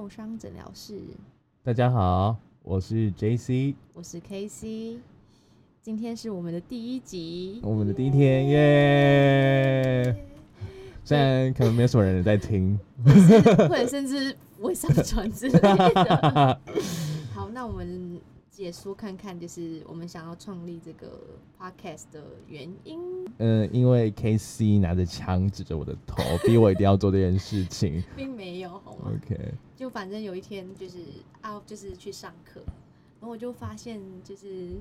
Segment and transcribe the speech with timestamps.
[0.00, 0.98] 受伤诊疗室，
[1.62, 4.98] 大家好，我是 J C，我是 K C。
[5.82, 10.16] 今天是我们的第一集，我们的第一天耶！
[11.04, 16.60] 虽然可能没有什么人在听，或者甚至不会上传之类的。
[17.34, 18.18] 好，那我们
[18.60, 21.18] 解说看看，就是我们想要创立这个
[21.58, 23.00] podcast 的原因。
[23.38, 30.98] 嗯，因为 K C 拿着枪指着我的头，逼我一定要做这件事情， 并没有，好吗？OK，就反正有一天就是
[31.40, 32.60] 啊，就是去上课，
[33.18, 34.72] 然后我就发现就是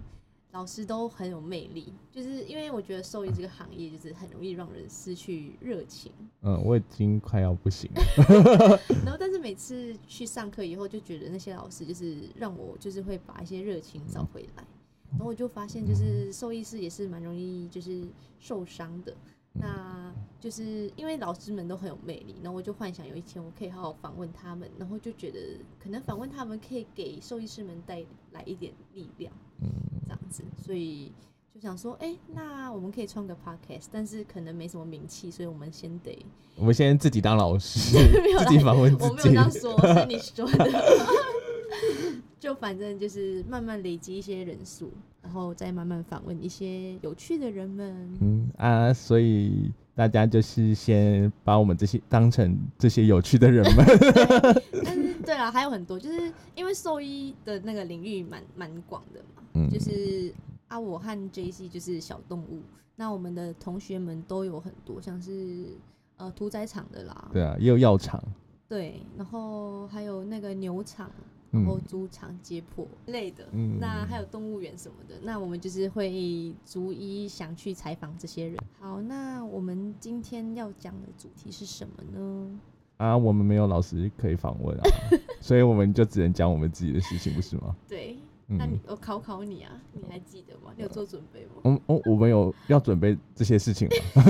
[0.52, 14.64] 老师都很有魅力，就是因为我觉得兽医这个行业就是很容易让人失去热情，嗯，我已经快要不行了， 然后但是每次去上课以后，就觉得那些老师就是让我就是会把一些热情找回来，
[15.12, 18.08] 然后我就发现就是兽医师也是蛮容易就是
[18.40, 19.16] 受伤的。
[19.60, 25.40] 那就是因为老师们都很有魅力，然后我就幻想有一天我可以好好访问他们，然后就觉得
[25.78, 29.70] 可能访问他们可以给兽医师们带来一点力量，嗯，
[30.06, 31.12] 这样子，所以
[31.54, 37.98] 就想说，哎、那我们可以创个 podcast，但是可能没什么名气，所以我们先得我们先自己当老师，
[38.40, 40.70] 自己访问自我没有这样，说，是你说的。
[42.40, 44.92] 就反正就是慢慢累积一些人数，
[45.30, 48.18] 然后再慢慢访问一些有趣的人们。
[48.20, 53.86] 嗯啊，所以大家就是先把我们这些当成这些有趣的人们，
[54.84, 60.34] 但是对啊，还有很多，就是因为兽医的那个领域蛮蛮广的嘛，嗯，就是
[60.68, 62.64] 啊，我和 J C 就是小动物，
[62.96, 65.78] 那我们的同学们都有很多，像是
[66.18, 68.20] 呃屠宰场的啦，对啊，也有药厂，
[68.68, 78.58] 对，然后还有那个牛场，嗯然后猪场、解剖类的，嗯那还有动物园什么的，那我们就是会逐一想去采访这些人。
[78.80, 82.60] 好，那我们今天要讲的主题是什么呢？
[82.98, 84.84] 啊，我们没有老师可以访问啊，
[85.40, 87.76] 所以我们就只能讲我们自己的事情，不是吗？
[87.88, 88.18] 对，
[88.48, 90.74] 那你嗯，我考考你啊，你还记得吗？
[90.76, 91.54] 你有做准备吗？
[91.64, 94.24] 我我我们有要准备这些事情吗？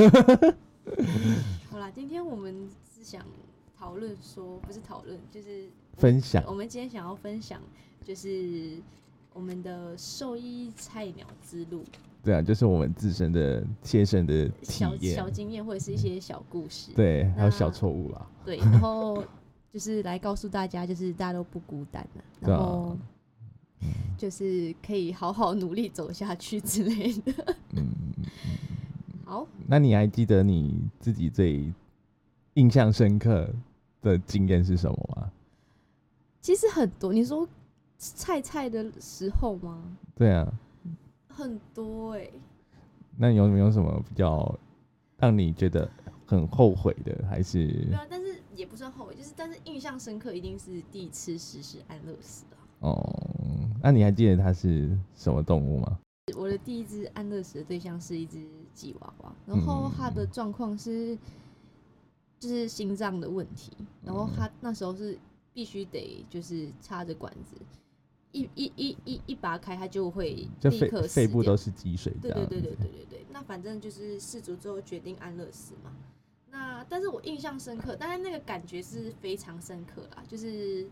[1.71, 3.25] 好啦，今天我们是想
[3.75, 5.67] 讨论说，不是讨论，就是
[5.99, 7.59] 分享我们今天想要分享，
[8.03, 8.77] 就是
[9.33, 11.83] 我们的兽医菜鸟之路。
[12.23, 16.91] 对啊，就是我们自身的切身的体小验小，经验或者是一些小故事。
[16.95, 19.23] 对，还有小错误啦，对，然后
[19.71, 22.05] 就是来告诉大家，就是大家都不孤单
[22.41, 22.97] 然后
[24.17, 27.55] 就是可以好好努力走下去之类的。
[27.71, 27.87] 嗯，
[29.23, 31.71] 好，那你还记得你自己最
[32.55, 33.49] 印象深刻
[34.01, 35.31] 的经验是什么吗？
[36.41, 37.47] 其实很多，你说
[37.97, 39.83] 菜菜的时候吗？
[40.15, 40.51] 对啊，
[41.27, 42.29] 很多哎、
[43.17, 44.57] 那有没有什么比较
[45.17, 45.89] 让你觉得
[46.25, 47.25] 很后悔的？
[47.27, 52.57] 还是对啊，但是也不算后悔，就是但是印象深刻一定是第一次实施安乐死啊。
[52.79, 53.69] 哦？
[53.81, 55.99] 那你还记得它是什么动物吗？
[56.37, 61.17] 我的第一只安乐死的对象是一只吉娃娃，然后它的状况是
[62.39, 63.71] 就是心脏的问题，
[64.03, 65.17] 然后它那时候是
[65.53, 67.55] 必须得就是插着管子，
[68.31, 72.13] 一一一一一拔开，它就会立刻肺部都是积水。
[72.21, 75.95] 对对对对对对对，那反正就是事主最后决定安乐死嘛。
[76.51, 80.89] 那但是我印象深刻，但是那个感觉是非常深刻啦，就是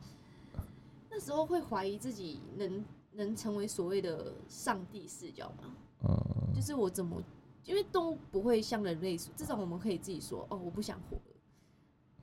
[1.09, 5.75] 那时候会怀疑自己能能成为所谓的上帝视角吗？
[6.03, 7.21] 嗯，就是我怎么，
[7.65, 11.35] 因为动物不会像人类说，这种我们可以自己说哦，我不想活了，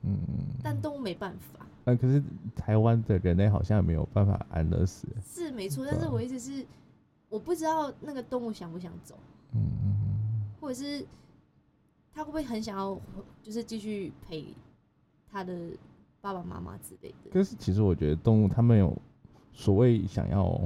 [0.03, 0.17] 嗯，
[0.63, 2.21] 但动物没办法，呃，可是
[2.55, 5.07] 台湾的人类好像没有办法安乐死。
[5.23, 6.65] 是没错，但是我意思是，
[7.29, 9.17] 我不知道那个动物想不想走。
[9.53, 11.05] 嗯，或者是
[12.11, 12.99] 他会不会很想要，
[13.41, 14.47] 就是继续陪
[15.31, 15.53] 他的
[16.21, 17.29] 爸爸妈妈之类的？
[17.31, 18.97] 可是其实我觉得动物他们有
[19.53, 20.59] 所谓想要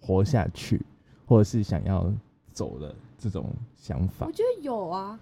[0.00, 0.84] 活下去，
[1.26, 2.12] 或者是想要
[2.52, 4.32] 走的这种想法我。
[4.32, 5.18] 觉得有啊，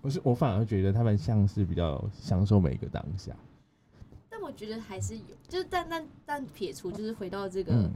[0.00, 3.36] 不是，我反而觉得他们像是比较享受每个当下。
[4.48, 7.90] 但我觉得还是有，就是但但但撇除，就是回到这个嗯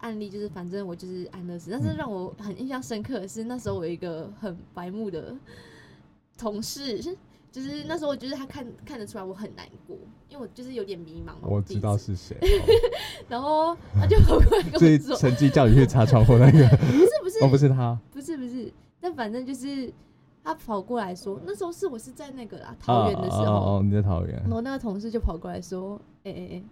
[0.00, 1.70] 案例，就是反正我就是安乐死。
[1.70, 5.36] 但是让我很印象深刻的是，那时候我有一个很白目的
[6.36, 7.00] 同事。
[7.52, 9.96] 就是那时候，我就是他看看得出来我很难过，
[10.28, 11.42] 因为我就是有点迷茫嘛。
[11.42, 12.36] 我知道是谁，
[13.28, 19.92] 然后他就跑过来跟我说：“成绩叫你去擦窗户那个，不是不是哦，不是他，不是不是，但反正就是
[20.44, 26.62] 他跑过来说，那时候是我是在那个啦桃园的时候，哦哦哦，你在桃园然，后那个同事就跑过来说，哎哎哎，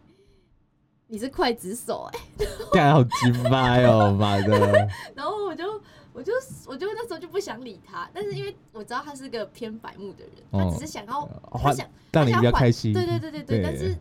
[1.06, 2.20] 你是刽子手哎、
[2.72, 4.88] 干好鸡掰哦，妈的！
[5.16, 5.64] 然后我就
[6.12, 6.32] 我就
[6.66, 12.92] 我就那时候就不想理他，但是因为我知道他是个偏白目的人，他只是想要、哦他想让你比较开心。
[12.92, 13.96] 对对对对对，对但是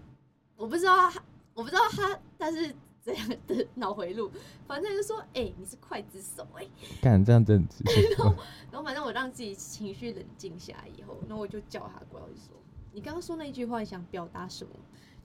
[0.57, 1.21] 我不知道他，
[1.53, 4.31] 我不知道他他是怎样的 脑回路，
[4.67, 6.67] 反正就说，哎、你是刽子手、哎，
[7.01, 7.75] 干这样真的
[8.17, 8.35] 然后
[8.71, 12.55] 然后反正我让自己情绪冷静下来以后，那我就叫他过来，我就说，
[12.93, 14.71] 你刚刚说那句话，你想表达什么？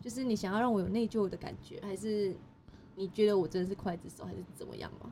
[0.01, 2.35] 就是你想要让我有内疚的感觉，还是
[2.95, 5.11] 你觉得我真的是刽子手，还是怎么样嘛？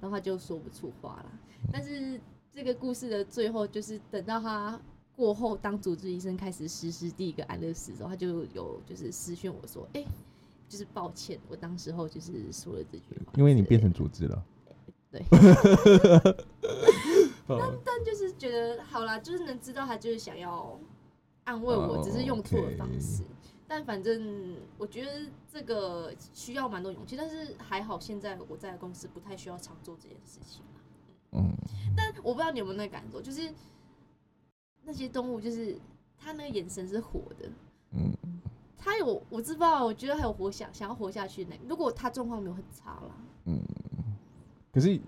[0.00, 1.32] 然后他就说不出话了。
[1.72, 2.20] 但是
[2.50, 4.80] 这个故事的最后，就是等到他
[5.14, 10.04] 过后当主治医生开始实施第一个安乐死的时候，他就有就是私讯我说，哎、
[10.72, 13.92] 就是抱歉，我当时候就是说了这句话，因为你变成。
[13.92, 14.42] 组织了。
[15.10, 15.22] 对。
[17.46, 20.80] 但但就是觉得好啦，就是能知道他就是想要
[21.44, 23.22] 安慰我，哦只是用错的方式。
[23.68, 30.62] 但反正我觉得这个需要蛮多勇气，但是还好现在我在公司不太需要常做这件事情。
[31.32, 31.54] 嗯，
[31.94, 33.52] 但我不知道你有没有那个感受，就是
[34.84, 35.76] 那些动物，就是
[36.16, 37.50] 它那个眼神是活的，
[37.90, 38.10] 嗯，
[38.84, 41.54] 它有我知道，我觉得还有活想想要活下去呢。
[41.68, 43.54] 如果他状况没有很差啦，
[44.72, 45.00] 可是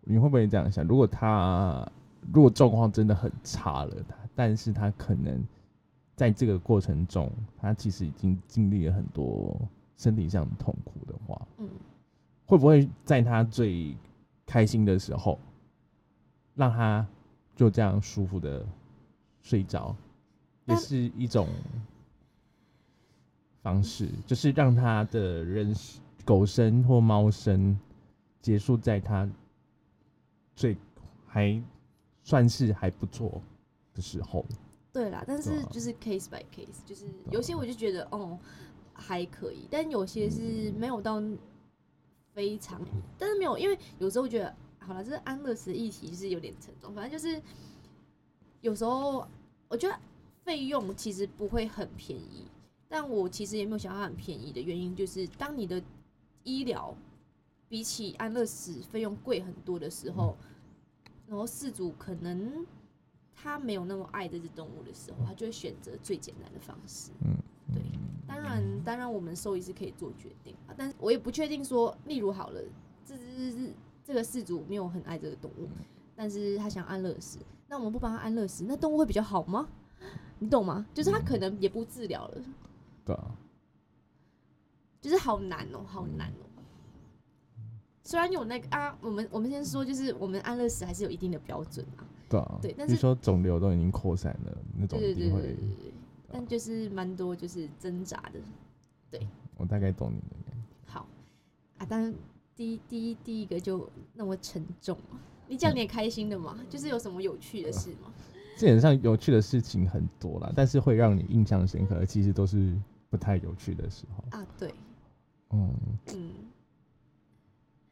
[0.00, 0.84] 你会不会这样想？
[0.84, 1.88] 如果他
[2.32, 5.40] 如果状况真的很差了，他但是他可能
[6.16, 9.56] 在这个过程中，他其实已经经历了很多
[9.96, 11.68] 身体上的痛苦的话，嗯，
[12.44, 13.96] 会不会在他最
[14.44, 15.38] 开心的时候，
[16.56, 17.06] 让他
[17.54, 18.66] 就这样舒服的
[19.42, 19.94] 睡着，
[20.64, 21.46] 也是一种
[23.62, 25.74] 方式，就是让他的人
[26.24, 27.78] 狗生或猫生
[28.40, 29.28] 结束在他
[30.56, 30.76] 最
[31.26, 31.62] 还
[32.22, 33.40] 算是还不错
[33.94, 34.44] 的时候。
[34.92, 38.38] 对啦，但是就是 case by case，就是有些我就觉得哦
[38.92, 41.22] 还可以，但有些是没有到
[42.32, 42.80] 非常，
[43.16, 47.40] 但是没有，因为有时候我觉得好了，这个安乐死的议题就是有点沉重，反正就是
[48.62, 49.26] 有时候
[49.68, 49.96] 我觉得
[50.44, 52.44] 费用其实不会很便宜，
[52.92, 55.80] 但我其实也没有想到它很便宜的原因，就是当你的
[56.42, 56.92] 医疗
[57.68, 60.36] 比起安乐死费用贵很多的时候，
[61.28, 62.66] 然后事主可能
[63.32, 67.12] 他没有那么爱这只动物的时候，他就会选择最简单的方式。
[67.24, 67.36] 嗯，
[67.72, 67.80] 对。
[68.26, 72.60] 当然，当然，我们兽医是可以做决定啊，但是我也不确定说，例如好了，
[73.04, 73.72] 这只
[74.04, 75.68] 这个事主没有很爱这个动物，
[76.16, 77.38] 但是他想安乐死，
[77.68, 79.68] 那我们不帮他安乐死，那动物会比较好吗？
[80.38, 80.86] 你懂吗？
[80.92, 82.42] 就是他可能也不治疗了，
[83.04, 83.34] 对啊，
[85.00, 86.44] 就是好难哦、好难哦、
[88.04, 92.04] 虽然有那个啊，我们我们先说，就是我们安乐死还是有一定的标准啊。
[92.28, 92.58] 对啊。
[92.60, 95.56] 对但是说肿瘤都已经扩散了，那种对对对
[96.32, 98.40] 但就是蛮多就是挣扎的。
[99.10, 99.26] 对
[99.56, 100.92] 我大概懂你的感觉。
[100.92, 101.06] 好
[101.78, 102.14] 啊，但是
[102.54, 105.18] 第一第一第一个就那么沉重啊，
[105.48, 106.58] 你讲你也开心的吗？
[106.68, 108.12] 就是有什么有趣的事吗？
[108.60, 112.76] 基本上有趣的事情很多啦，但是会让你印象深刻的，其实都是
[113.08, 114.38] 不太有趣的时候。
[114.38, 114.74] 啊，对，
[115.54, 115.74] 嗯，
[116.12, 116.28] 嗯，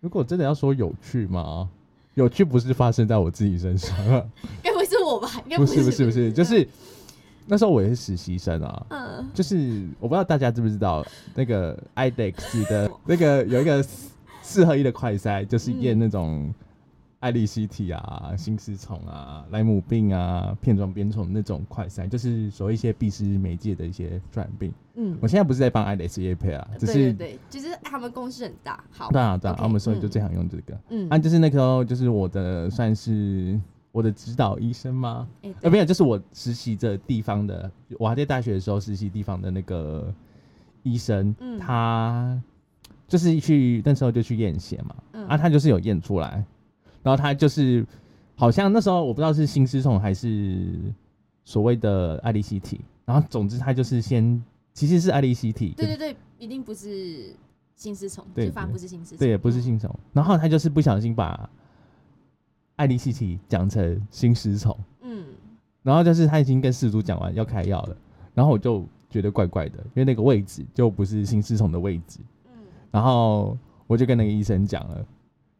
[0.00, 1.70] 如果真的要说有趣吗？
[2.16, 4.22] 有趣不是发生在我自己身上啊，
[4.62, 5.30] 该不会是我吧？
[5.46, 6.68] 应该不是是不是不是，就是
[7.46, 8.86] 那时候我也是实习生啊。
[8.90, 11.02] 嗯，就是我不知道大家知不知道，
[11.34, 14.10] 那个 IDEX 的那个有一个四
[14.42, 16.52] 四合一的快筛，就是验那种
[17.20, 24.72] 艾利希体啊、心丝虫啊、莱姆病啊、片状鞭虫那种快筛，就是所谓一些必须媒介的一些传染病。
[24.94, 25.18] 嗯。
[25.20, 30.78] 我，现在不是在帮 IDEX 业配啊，只是对对，就是他们公司很大，好，对啊对啊我们所以就嗯最常用这个。
[30.90, 33.58] 嗯，啊，就是那个时候就是我的算是
[33.90, 35.26] 我的指导医生吗？
[35.42, 40.14] 哎，呃，对没有，就是我实习的地方的，我还在大学的时候实习地方的那个
[40.84, 41.58] 医生，嗯。
[41.58, 42.40] 他
[43.08, 45.26] 就是去那时候就去验血嘛，嗯。
[45.26, 46.44] 啊，他就是有验出来，
[47.08, 47.82] 然后他就是
[48.36, 50.68] 好像那时候我不知道是心丝虫还是
[51.42, 57.34] 所谓的爱丽西体，然后总之他就是先其实是爱丽西体，对对对，一定不是
[57.74, 59.62] 新丝虫，对就反而不是新丝虫，对，不是嗯。
[59.62, 61.48] 心虫，然后他就是不小心把
[62.76, 64.78] 爱丽西体讲成新丝虫。
[65.00, 65.24] 嗯，
[65.82, 67.96] 然后就是他已经跟事主讲完要开药了，
[68.34, 72.52] 然后我就觉得怪怪的，因为那个位置就不是新丝虫的位置，嗯。
[72.90, 75.06] 然后我就跟那个医生讲了，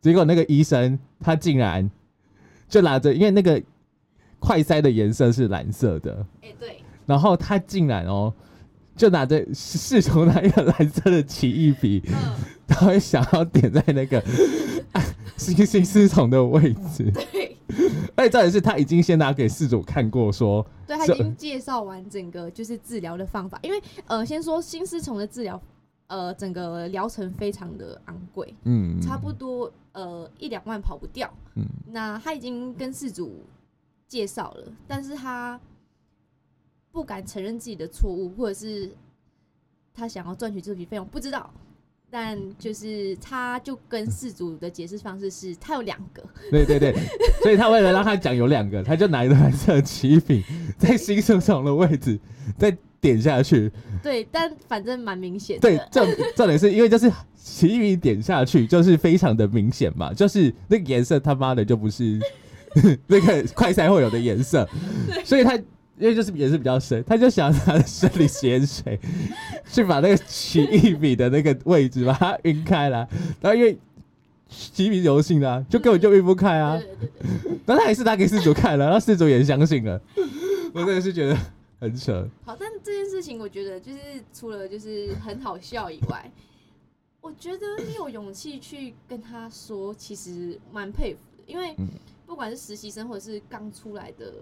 [0.01, 1.91] 结果那个医生他竟然
[2.69, 3.63] 就拿着，因为那个
[4.39, 8.33] 快塞的颜色是蓝色的，哎，对，然后他竟然哦
[8.97, 12.15] 就拿着试图拿一个蓝色的奇异笔，嗯，
[12.67, 14.23] 他会想要点在那个
[15.37, 17.57] 心心丝虫的位置，对，
[18.17, 20.67] 而且重点是他已经先拿给事主看过说。
[20.87, 25.61] 对他已经介绍完整个就是治疗的方法，因为呃，先说心丝虫的治疗，
[26.09, 31.33] 呃，整个疗程非常的昂贵，嗯，差不多呃一两万跑不掉。
[31.55, 33.43] 嗯那他已经跟事主
[34.07, 35.59] 介绍了，但是他
[36.91, 38.91] 不敢承认自己的错误，或者是
[39.95, 41.51] 他想要赚取这笔费用，不知道。
[42.11, 46.95] 但就是他就跟事主的解释方式是，他有两个，对对对，
[47.43, 50.43] 所以他为了让他讲有两个，他就拿一个蓝色奇异笔
[50.79, 52.19] 在新手上的位置
[52.57, 53.71] 再点下去。
[54.03, 55.69] 对，但反正蛮明显的。
[55.69, 62.19] 对，重重点是因为就是奇异笔点下去就是非常的明显嘛，就是那个颜色他妈的就不是
[63.07, 64.69] 那个快赛会有的颜色，
[65.25, 65.59] 所以他。
[66.01, 68.97] 因为就是也是比较深，他就想拿生理盐水
[69.69, 72.99] 去把那个奇异笔的那个位置把它晕开来，
[73.41, 73.77] 然后因为
[74.49, 76.79] 奇异笔柔性的，就根本就晕不开啊。
[77.67, 80.01] 但他还是拿给事主看了，然后事主也相信了。
[80.73, 81.37] 我真的是觉得
[81.79, 82.29] 很扯。
[82.45, 84.01] 好，但这件事情我觉得就是
[84.33, 86.31] 除了就是很好笑以外，
[87.21, 91.75] 我觉得你有勇气去跟他说，其实蛮佩服的，因为
[92.27, 94.35] 不管是实习生或者是刚出来的。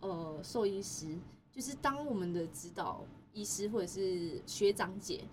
[0.00, 1.06] 呃，兽医师
[1.50, 5.24] 就是当我们的指导医师或者是学长姐，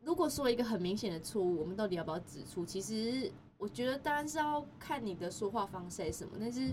[0.00, 2.64] 如果说一个很明显的错误，我们到底要不要指出？
[2.64, 6.70] 其实我觉得当然是要看你的说话方式什么，但是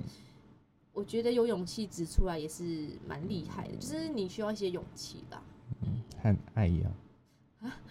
[0.99, 5.41] 我觉得有勇气指出来也是蛮厉害的，就是你需要一些勇气吧。
[5.81, 6.91] 嗯，和爱一样
[7.61, 7.81] 啊。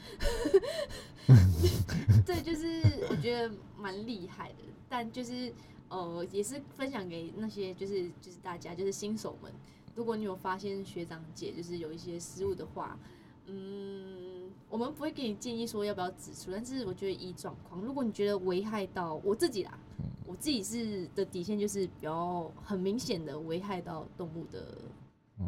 [2.26, 4.56] 对，就是我觉得蛮厉害的，
[4.88, 5.52] 但就是。
[5.90, 9.50] 呃，也是分享给那些就是就是大家就是新手们，
[9.94, 12.98] 如果你有发现学长姐就是有一些失误的话，
[13.46, 14.27] 嗯，
[14.68, 19.78] 我们不会给你建议说要不要指出，但是我觉得依状况，如果你觉得危害到我自己啦，
[20.26, 24.78] 我自己是的底线就是比较很明显的危害到动物的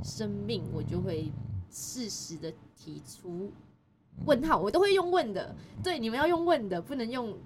[0.03, 1.31] 生命，我就会
[1.71, 3.51] 适时的提出
[4.25, 7.37] 问号，我都会用问的，对，你们要用问的，不能用。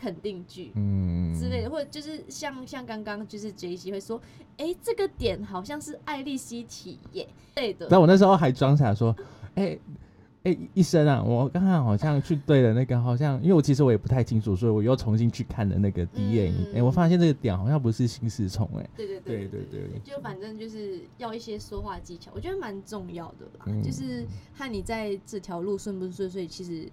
[0.00, 4.22] 肯定句，嗯之类的，或者就是像像刚刚就是 J C 会说，
[4.56, 7.88] 哎，这个点好像是爱丽丝体耶，对的。
[7.90, 9.12] 但我那时候还装起来说，
[9.56, 9.76] 哎
[10.48, 24.26] 哎，医生啊，我刚刚好像去对了那个，好像因为我其实我也不太清楚，所以我又重新去看了那个 D N，哎，我发现这个点好像不是心丝虫，哎，对对对对对对，就反正就是要一些说话技巧，我觉得蛮重要的啦，就是
[24.56, 26.90] 看你在这条路顺不顺，所以其实。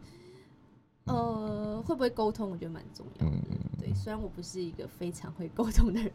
[1.08, 2.50] 呃，会不会沟通？
[2.50, 3.38] 我觉得蛮重要的。
[3.78, 6.12] 对，虽然我不是一个非常会沟通的人。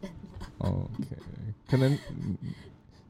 [0.57, 1.15] OK，
[1.65, 1.97] 可能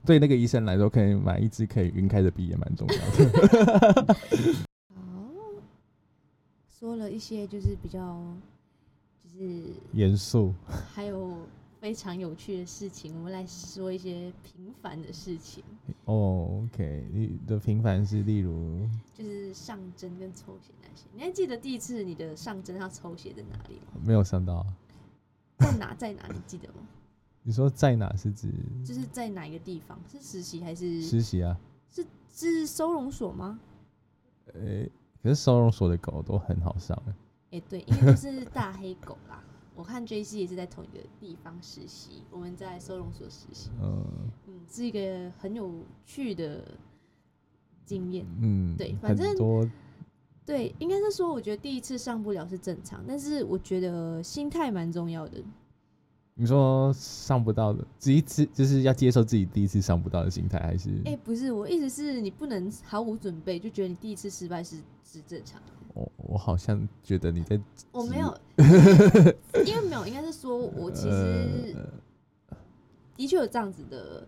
[0.06, 4.14] 对那个医生来说，可以买一支可以晕开的笔也蛮重要的。
[4.96, 5.30] 好，
[6.80, 8.22] 说了一些就是比较
[9.24, 10.54] 就是严肃，
[10.94, 11.38] 还有。
[11.82, 15.64] 非常有趣的事情，我们来说一些平凡的事情。
[16.06, 21.08] 哦，OK，你的平凡是例如，就是上针跟抽血那些。
[21.12, 24.00] 你还记得第一次你的上针要抽血在哪里吗？
[24.06, 24.64] 没有上到。
[25.58, 25.96] 在哪？
[25.96, 26.28] 在哪？
[26.32, 26.76] 你记得吗？
[27.44, 28.52] 你说在哪是指？
[28.86, 30.00] 就是在哪一个地方？
[30.08, 31.02] 是实习还是？
[31.02, 31.58] 实习啊。
[31.90, 33.60] 是是收容所吗？
[34.54, 34.90] 诶，
[35.22, 37.14] 可是收容所的狗都很好上诶。
[37.60, 39.44] 诶，对，因为都是大黑狗啦。
[39.76, 43.70] 我看 J C 也是在同一个地方实习，我们在收容所实习。
[43.82, 44.06] 嗯
[44.48, 46.64] 嗯，是一个很有趣的
[47.86, 48.26] 经验。
[48.40, 49.36] 嗯，对，反正
[50.46, 55.42] 对，应该是说，我觉得第一次上不了是正常，但是我觉得心态蛮重要的。
[56.34, 60.90] 你说上不到的，第一次就是要接受自己第一次上不到的心态，还是？
[61.06, 65.74] 哎，不是，我意思是你不能毫无准备就觉得你第一次失败是是正常的。
[65.94, 67.60] 我我好像觉得你在，
[67.92, 68.36] 我没有，
[69.66, 71.76] 因为没有，应该是说我其实
[73.18, 74.26] 的确有这样子的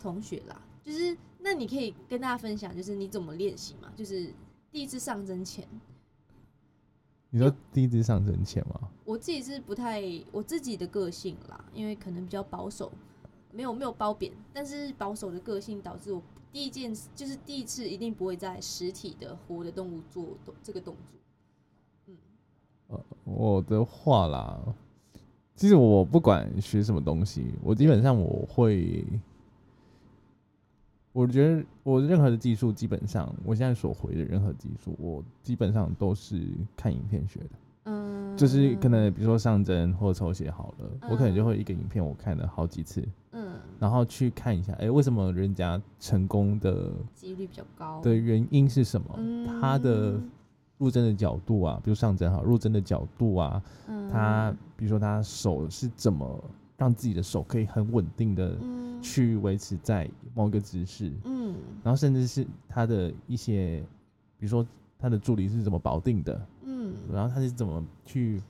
[0.00, 4.34] 同学啦，就是那你可以跟大家分享，就是你怎么练习嘛，就是
[4.72, 5.64] 第一次上针前，
[7.36, 8.88] 你说第一次上升前吗？
[9.04, 10.02] 我自己是不太
[10.32, 12.90] 我自己的个性啦，因为可能比较保守，
[13.52, 16.22] 没有没有褒贬，但是保守的个性导致我。
[16.50, 21.20] 第一件就是第一次一定不会在实体的活的动物做动这个动作。
[22.06, 22.16] 嗯，
[22.86, 24.58] 呃，我的话啦，
[25.54, 29.04] 其实我不管学什么东西，我基本上我会，
[31.16, 36.46] 我觉得我任何的技术，基本上我现在所回的任何技术，我基本上都是
[36.76, 37.46] 看影片学的。
[37.84, 43.02] 嗯，就是可能比如说上针或抽血好了，我可能就会一个影片我看了好几次。
[43.32, 49.18] 嗯然后去看一下，哎，为什么人家成功的几率比较高的原因是什么？
[49.60, 50.20] 他的
[50.76, 53.62] 入针的角度啊，比如上针哈，入针的角度啊，
[54.12, 56.44] 他比如说他手是怎么
[56.76, 58.58] 让自己的手可以很稳定的
[59.02, 63.84] 去维持在某一个姿势，嗯，然后甚至是他的一些，
[64.38, 64.66] 比如说
[64.98, 68.42] 他的助理是怎么保定的，嗯，然后他是怎么去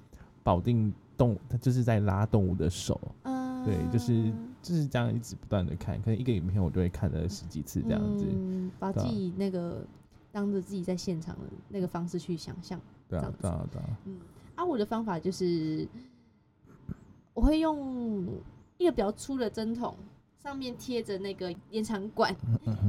[0.42, 4.33] 保定动，他就是在拉动物的手，嗯，对，就是。
[4.62, 8.26] 就是这样一直不断的看，可能一个影片我就会看了十几次这样子，
[8.80, 9.87] 把自己那个
[10.33, 12.80] 当着自己在现场的那个方式去想象。
[13.09, 14.18] 对啊对啊，对啊，嗯，
[14.56, 15.87] 啊，我的方法就是
[17.36, 18.26] 我会用
[18.78, 19.94] 一个比较粗的针筒，
[20.42, 22.34] 上面贴着那个延长管，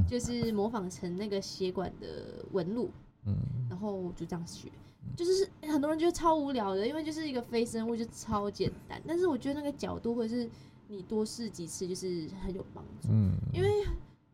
[0.08, 2.88] 就是模仿成那个血管的纹路，
[3.26, 3.36] 嗯，
[3.68, 4.72] 然后我就这样学。
[5.14, 9.00] 就是很多人觉得超无聊的，因为就是一个非生物，就超简单。
[9.06, 10.48] 但是我觉得那个角度，或者是
[10.86, 13.08] 你多试几次，就是很有帮助。
[13.10, 13.68] 嗯，因为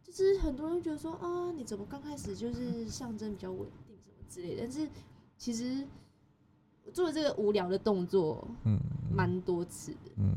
[0.04, 4.88] 就是很多人觉得说啊，你怎么刚开始就是象征比较稳定什么之类的，但是
[5.36, 5.88] 其实我
[6.92, 8.78] 做了这个无聊的动作嗯，
[9.12, 10.34] 蛮多次的，嗯，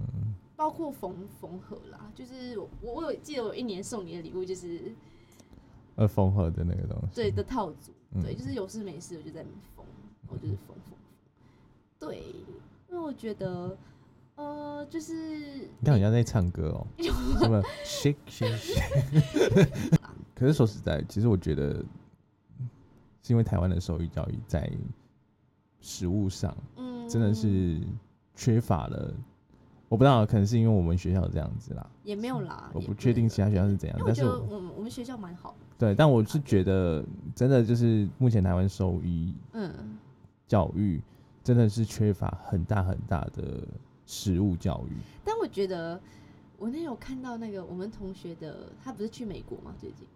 [0.56, 4.94] 包括缝缝合啦，就是我我有记得我有一年送你的礼物就是
[5.96, 8.22] 呃，缝合的那个东西，对的套组，嗯。
[8.22, 9.44] 对，就是有事没事我就在
[9.76, 9.86] 缝，
[10.28, 10.98] 我就是缝缝缝，
[12.00, 12.18] 对，
[12.90, 13.78] 因为我觉得
[14.36, 15.14] 呃就是
[15.80, 16.88] 你看人家在唱歌哦，
[17.40, 19.70] 什么？Shake shake shake。
[20.36, 21.84] 可是说实在，其实我觉得
[23.24, 24.72] 是因为台湾的手语教育在
[25.88, 27.80] 实物上嗯真的是
[28.36, 29.14] 缺乏了。
[29.88, 39.98] 我不知道，可能是因为我们学校这样子啦，也没有啦，我不确定其他学校是怎样但是我我们我们学校蛮好的，对，但我是觉得真的就是目前台湾兽医嗯。
[40.46, 41.02] 教育
[41.44, 43.66] 真的是缺乏很大很大的
[44.06, 44.94] 实物教育。
[45.24, 46.00] 但我觉得，
[46.58, 50.08] 我那天有看到那个我们同学的，他不是去美国吗最近，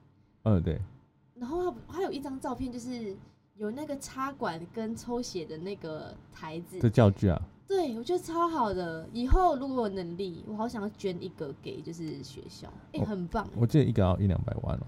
[0.43, 0.79] 嗯，对，
[1.35, 3.15] 然后他他有一张照片，就是
[3.61, 9.07] 有那个插管跟抽血的那个台子这，教具啊，对我觉得超好的。
[9.13, 13.47] 以后如果有能力，我好想要捐一个给就是学校，哎、我很棒。
[13.55, 14.81] 我记得一个要一两百万哦。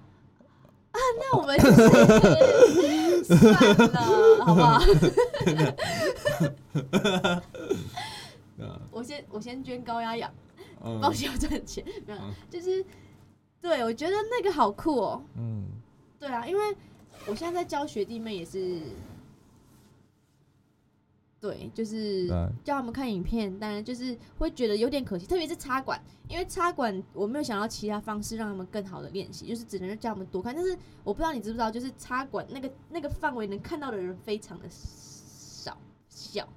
[0.92, 3.44] 那我们就是 算
[3.92, 4.82] 了，好不好？
[8.90, 10.34] 我先我先捐高压氧。
[10.84, 12.84] 嗯帮学校赚钱，没有嗯，就是
[13.62, 15.64] 对我觉得那个好酷哦、嗯
[16.20, 16.76] 对啊，因为
[17.28, 18.82] 我现在在教学弟妹也是，
[21.40, 22.28] 对，就是
[22.64, 30.56] 叫他们看影片，当然就是会觉得有点可惜，特别是插管，因为插管我没有想到其他方式让他们更好的练习，就是只能叫他们多看。
[30.56, 35.78] 但是我不知道你知不知道，就是插管那个那个范围能看到的人非常的少
[36.10, 36.48] 小，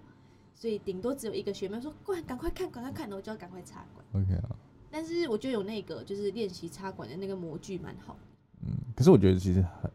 [0.55, 4.25] 所以顶多只有一个学妹说：“快，赶快看，赶快看！”然后我就要赶快插管。
[4.25, 4.57] ，OK 啊，
[4.91, 8.17] 但是我觉得有那个就是练习插管的那个模具蛮好。
[8.63, 9.91] 嗯，可是我觉得其实很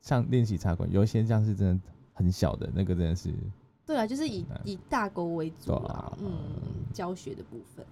[0.00, 1.80] 像练习插管，有一些像是真的
[2.12, 3.32] 很小的那个，真的是
[3.86, 6.32] 对啊，就是以以大钩为主啊，嗯，
[6.92, 7.84] 教学的部分。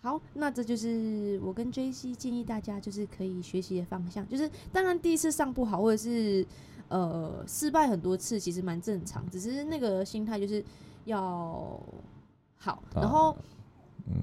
[0.00, 6.46] 好，那这就是我跟 J C 建议大家就是可以学习的方向，就是当然第一次上不好，或者是
[6.88, 10.64] 呃失败很多次，其实蛮正常，只是那个心态就是
[11.06, 11.80] 要
[12.56, 12.82] 好。
[12.94, 13.36] 然后啊
[14.06, 14.14] 嗯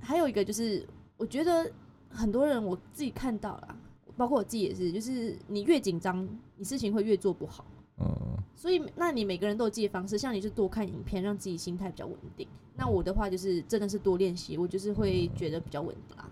[0.00, 1.70] 还有一个就是，我觉得
[2.08, 3.76] 很多人我自己看到了，
[4.16, 6.28] 包括我自己也是，就是你越紧张，
[6.62, 7.64] 你事情会越做不好。
[7.98, 8.06] 嗯
[8.54, 12.46] 所以，那你每个人都有自己的方式，像你是多看影片，让自己心态比较稳定。
[12.76, 16.30] 那我的话就是真的是多练习，我就是会觉得比较稳定啦。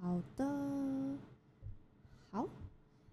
[0.00, 0.46] 好的，
[2.30, 2.46] 好，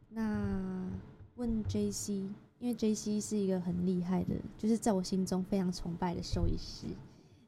[0.08, 0.88] 那
[1.36, 2.14] 问 J C，
[2.60, 6.88] 因为 J C 是一个很厉害的，就是在我心中非常崇拜的兽医师。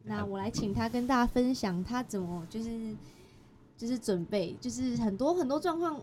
[0.03, 2.93] 那我来请他跟大家分享他怎么就是
[3.77, 5.97] 就是准备，就是很多很多状况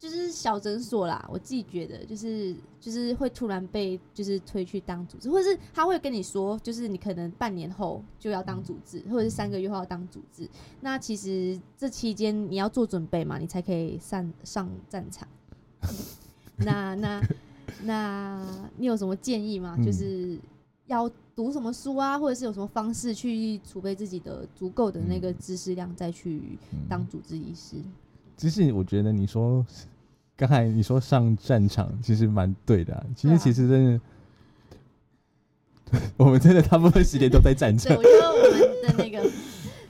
[0.00, 10.48] 就是小诊所啦，我自己觉得就是就是会突然被就是推去当主治，或者是他会跟你说，就是你可能半年后就要当主治，或者是三个月后要当主治。
[10.80, 15.28] 那其实这期间你要做准备嘛，你才可以上上战场。
[16.56, 17.22] 那那
[17.82, 19.76] 那你有什么建议吗？
[19.78, 20.38] 嗯就是
[20.86, 27.76] 要读什么书啊，或者是有什么方式去储备自己的足够的那个知识量，再去嗯当主治医师？
[28.40, 29.64] 其实我觉得你说
[30.34, 33.04] 刚才你说上战场，其实蛮对的、啊。
[33.14, 34.00] 其实其实真
[35.92, 38.02] 的， 我们真的大部分时间都在战 对，场我。
[38.02, 39.30] 觉得我们的那个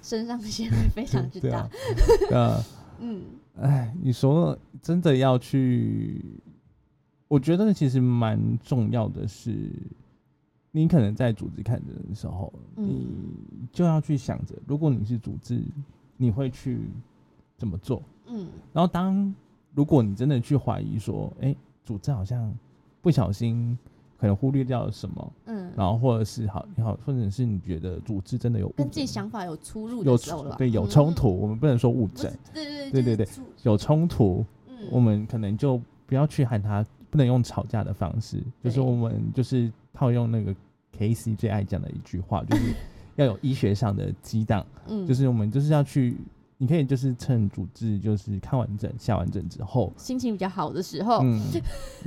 [0.02, 1.70] 身上腺会非常之大
[2.28, 2.64] 对啊。，啊。
[2.98, 3.22] 嗯
[3.60, 6.20] 哎，你说真的要去，
[7.28, 9.70] 我觉得其实蛮重要的是，
[10.72, 15.62] 你可能在组织看诊的时候，嗯你就要去想着，如果你是组织，
[16.16, 16.80] 你会去
[17.60, 18.02] 怎么做？
[18.26, 18.48] 嗯。
[18.72, 19.32] 然后当
[19.74, 22.52] 如果你真的去怀疑说，哎、组织好像
[23.02, 23.78] 不小心
[24.18, 30.88] 可能忽略掉了什么，嗯，然后或者是好好，或者是你觉得组织真的有跟自己想法有出入有的时候了，对有嗯。
[30.88, 33.28] 冲突，我们不能说误诊，对对对
[33.62, 40.54] 有冲突，嗯，我们可能就不要去喊他，不能用吵架的方式，就是我们就是套用那个
[40.92, 42.74] K C 最爱讲的一句话，就是
[43.16, 45.06] 要有医学上的激荡，嗯。
[45.06, 46.16] 就是我们就是要去
[46.62, 51.40] 你可以就是趁主治就是看完诊、下完诊之后，心情比较好的时候，嗯，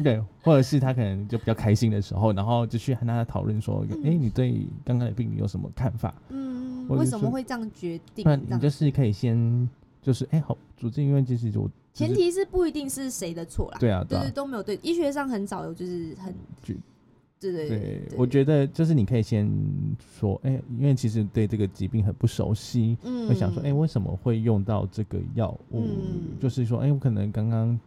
[0.03, 6.13] 对，或者是他可能就比较开心的时候，然后就去和他讨论说，哎、嗯你对刚刚的病例有什么看法？
[6.29, 8.23] 嗯，为什么会这样决定？
[8.23, 9.67] 那你就是可以先
[10.03, 16.79] 就是哎、好，主治因为其实我前提是不一定是谁的错啦，对啊对啊对对，都没有对，医学上很少有就是很举，
[17.51, 19.51] 对对对，我觉得就是你可以先
[20.19, 25.81] 说，哎、因为其实对这个疾病很不熟悉，嗯会想说，哎、为什么会用到这个药物？
[25.81, 26.39] 嗯。
[26.39, 27.77] 就是说，哎、我可能刚刚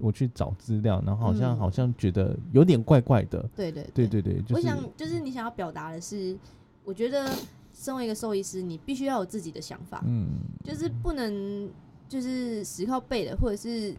[0.00, 1.58] 我去找资料，然后好像、嗯。
[1.58, 3.48] 好像觉得有点怪怪的。
[3.56, 3.86] 对对。
[3.94, 6.36] 对对对，就是我想就是你想要表达的是，
[6.84, 7.30] 我觉得
[7.72, 10.28] 身为一个兽医师，你必须要有自己的想法，嗯，
[10.64, 11.68] 就是不能
[12.08, 13.94] 就是死靠背的，或者是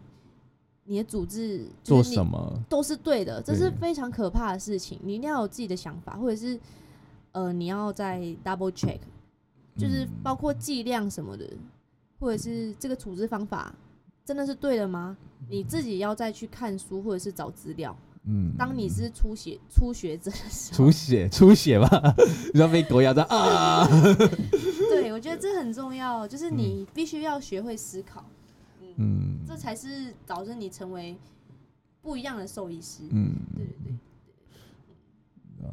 [0.89, 2.63] 你的组织做就是你什么？
[2.69, 4.97] 都是对的，这是非常可怕的事情。
[5.04, 6.58] 你一定要有自己的想法，或者是
[7.34, 9.00] 呃，你要再 double check，
[9.78, 11.45] 就是嗯包括剂量什么的，
[12.19, 13.76] 或者是这个处置方法
[14.26, 15.15] 真的是对的吗？
[15.50, 17.95] 你自己要再去看书或者是找资料。
[18.30, 22.15] 嗯，当你是初学初学者的时候出，血出血吧，
[22.54, 23.88] 你要被狗咬到啊！
[24.89, 28.37] 对我觉得这很重要，就是你必须要学会思考，嗯
[29.46, 31.16] 这才是导致你成为
[32.02, 33.04] 不一样的兽医师。
[33.12, 33.96] 嗯，对对
[35.60, 35.70] 对，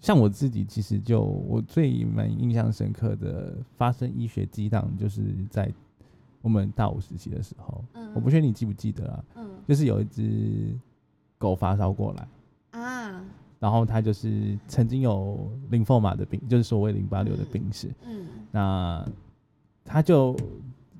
[0.00, 5.72] 像我自己其实就我最蛮印象深刻的发生医学激荡，就是在
[6.40, 10.78] 我们大五时期的时候，嗯我不确定你记不记得啊，嗯就是有一只
[11.36, 12.28] 狗发烧过来。
[12.80, 13.24] 啊
[13.60, 17.92] 然后它就是曾经有淋风马的病，就是所谓淋巴瘤的病史。
[18.04, 19.04] 嗯那
[19.84, 20.36] 它就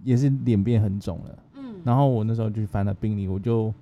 [0.04, 1.38] 也是脸变很肿了。
[1.56, 3.72] 嗯，然后我那时候就去翻了病历，我就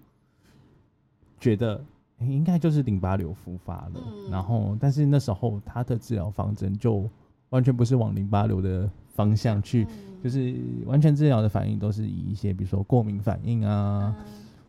[1.38, 1.82] 觉得、
[2.18, 3.92] 诶应该就是淋巴瘤复发了。
[3.94, 7.08] 嗯然后，但是那时候他的治疗方针就
[7.50, 14.14] 完全不是往淋巴瘤的方向去，嗯就是完全治疗的反应都是以一些比如说过敏反应啊，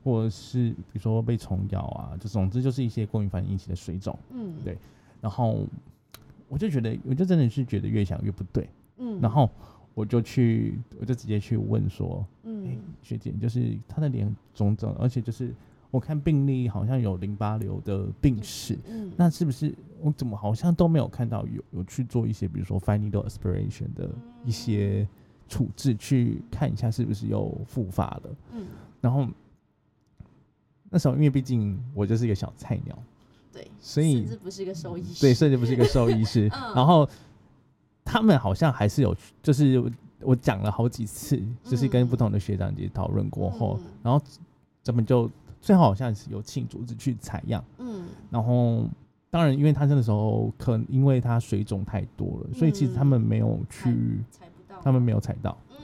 [0.03, 4.17] 或者是比如说被虫咬啊，就总之就是一些过敏反应引起的水肿。
[4.31, 4.77] 嗯对
[5.19, 5.65] 然后
[6.47, 8.69] 我就觉得，我就真的是觉得越想越不对。
[8.99, 9.49] 嗯然后
[9.97, 15.51] 我就去，我就直接去问说，哎、嗯学姐，就是她的脸肿肿，而且就是
[15.89, 24.07] 我看病历好像有淋巴瘤的病史，嗯那是不是我怎么好像都没有看到有有去做一些，比如说 fine needle aspiration 的
[24.45, 25.07] 一些
[25.49, 28.35] 处置，去看一下是不是又复发了？
[28.53, 28.67] 嗯
[29.01, 29.27] 然后
[30.91, 32.95] 那时候因为毕竟我就是一个小菜鸟，
[33.51, 36.47] 对，所以甚至不是一个兽医师， 对，甚至不是一个兽医师。
[36.53, 37.09] 嗯然后
[38.07, 39.83] 他们好像还是有，就是
[40.21, 43.85] 我讲了好几次，就是跟不同的学长姐讨论过后，嗯。
[44.01, 44.25] 然后
[44.81, 48.05] 咱们就最后好像是有请组织去采样，嗯。
[48.29, 48.87] 然后
[49.29, 55.75] 当然因为他那个时候可能因为他水肿太多了，所以其实他们没有去，采不到，他们没有采到，嗯。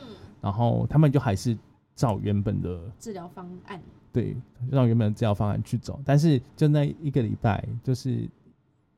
[0.42, 1.58] 然后他们就还是
[1.96, 3.80] 照原本的治疗方案，
[4.12, 4.36] 对，
[4.72, 8.28] 让原本的治疗方案去走，但是就那一个礼拜，就是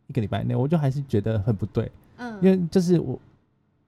[0.08, 3.20] 一个礼拜内，我就还是觉得很不对，嗯，因为就是我，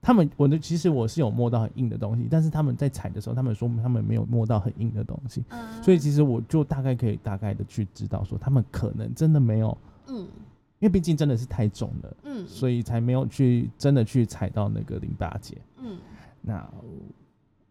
[0.01, 5.83] 他们我的其实我是有摸到很硬的东西，但是他们在踩的时候，他们说他们没有摸到很硬的东西，嗯。
[5.83, 10.27] 所以其实我就大概可以大概的去知道说他们可能真的没有，嗯。
[10.79, 12.47] 因为毕竟真的是太重了，嗯。
[12.47, 15.57] 所以才没有去真的去踩到那个淋巴结。
[15.77, 15.97] 嗯。
[16.41, 16.69] 那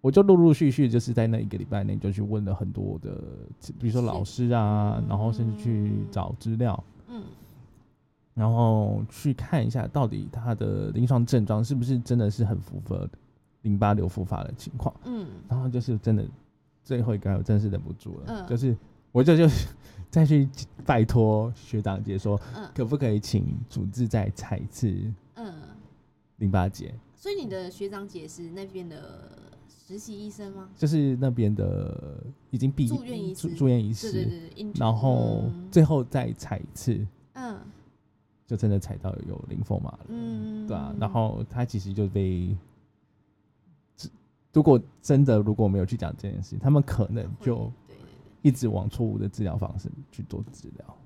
[0.02, 3.20] 我就陆陆续续就是在那一个礼拜内就去问了很多的，
[3.80, 7.24] 比如说老师啊，然后甚至去找资料，嗯
[8.37, 13.09] 然后去看一下到底他的临床症状是不是真的是很符合
[13.62, 14.94] 淋巴瘤复发的情况。
[15.07, 16.22] 嗯然后就是真的
[16.85, 18.77] 最后一个，我真的是忍不住了，嗯就是
[19.11, 19.49] 我就就
[20.11, 20.46] 再去
[20.85, 24.94] 拜托学长姐说，嗯可不可以请主治再采一次
[25.35, 25.55] 嗯，
[26.37, 26.94] 淋巴结？
[27.14, 29.31] 所以你的学长姐是那边的
[29.66, 30.68] 实习医生吗？
[30.77, 37.59] 就是那边的已经毕住院医师住住院医对师，对对对，然后嗯最后再采一次，嗯
[38.46, 40.00] 就真的踩到有灵风马了。
[40.09, 42.56] 嗯，对啊，然后他其实就被，
[44.52, 47.56] 如果真的如果没有去讲这件事情，他们可能就
[47.87, 48.06] 对对对。
[48.42, 50.96] 一直往错误的治疗方式去做治疗。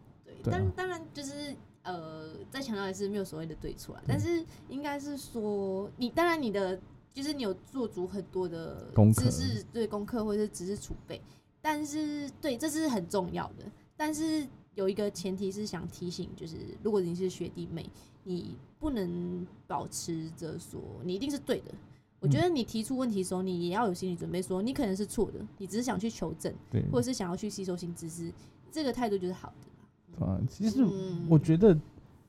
[0.43, 6.79] 对，当当然就是呃，再强调一次，没有所谓的对错啊，但是应该是说，你当然你的
[7.13, 11.21] 就是你有做足很多的知识对功课或者是知识储备，
[11.63, 13.65] 但是对这是很重要的，
[13.97, 17.89] 但是有一个前提是想提醒，就是如果你是学弟妹，
[18.25, 21.73] 你不能保持着说你一定是对的。
[22.21, 28.31] 我觉得你提出问题的时候，你也要有心理准备，说你可能是错的，你只是想去求证，对，或者是想要去吸收新知识，
[28.71, 30.27] 这个态度就是好的。
[30.27, 31.81] 啊，其实嗯我觉得，因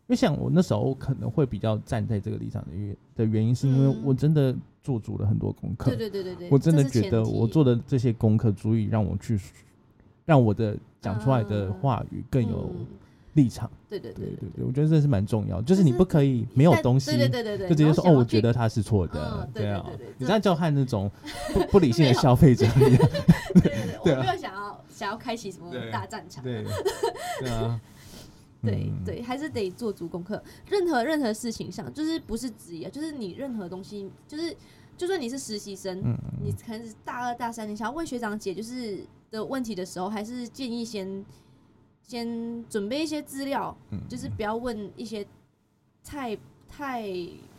[0.07, 9.37] 为像我那时候可能会比较站在这个立场的原的原因，是因为嗯我真的做足了很多功课对，对对对对，我真的觉得我做的这些功课足以让我去
[10.23, 12.85] 让我的讲出来的啊话语更有嗯。
[13.33, 13.69] 立场。
[13.89, 19.83] 对对对对对对，我觉得这是蛮重要，就是你不可以没有但东西对对对对对，就直接说哦，我觉得他是错的嗯，对对啊。
[19.87, 21.09] 对对对，你这这样就和那种
[21.53, 23.09] 不不理性的消费者一样，
[23.53, 24.17] 对对 对，对啊。
[24.17, 26.63] 我没有想要想要开启什么大战场，对。
[27.39, 27.79] 对啊，
[28.63, 28.69] 嗯。
[28.69, 30.43] 对对，还是得做足功课。
[30.69, 34.53] 任何任何事情上，就是不是职业，就是你任何东西，就是
[34.97, 36.17] 就算你是实习生，嗯。
[36.43, 38.99] 你可能是大二大三，你想要问学长姐就是
[39.31, 41.25] 的问题的时候，还是建议先
[42.03, 45.25] 先准备一些资料，嗯就是不要问一些
[46.03, 47.09] 太太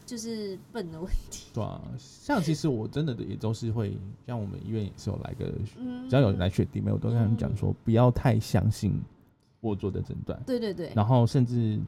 [0.05, 1.51] 就是笨的问题。
[1.55, 9.01] 对啊，像其实我真的也都是会，像我们医院也是有来个，嗯，只要有来学弟妹，我都跟他们讲说，不要太相信
[9.61, 11.81] 我做的诊断，对对对，然后甚至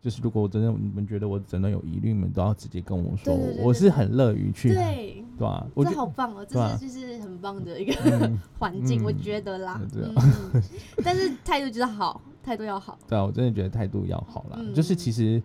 [0.00, 5.66] 就是如果我真的你们觉得我真的有疑虑，你们都要直接跟我说，我是很乐于去，对，对吧？
[5.74, 8.38] 我这觉好棒哦，这是就是很棒的一个嗯。
[8.58, 9.04] 环境，嗯。
[9.04, 9.80] 我觉得啦。
[9.92, 10.50] 对啊。
[10.54, 10.62] 嗯，
[11.04, 12.98] 但是态度就是好，态度要好。
[13.06, 14.72] 对啊，我真的觉得态度要好啦，嗯。
[14.72, 15.42] 就是其实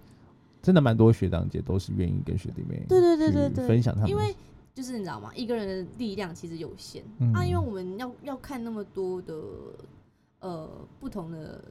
[0.62, 3.68] 真的蛮多学长姐都是愿意跟学弟妹对对对对对。
[3.68, 4.34] 分享他们，因为
[4.74, 5.32] 就是你知道吗？
[5.36, 7.34] 一个人的力量其实有限、嗯。
[7.34, 9.34] 啊，因为我们要要看那么多的
[10.39, 11.62] 呃不同的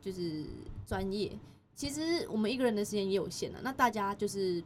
[0.00, 0.44] 就是
[0.84, 1.30] 专业，
[1.74, 3.60] 其实我们一个人的时间也有限啊。
[3.62, 4.62] 那大家就是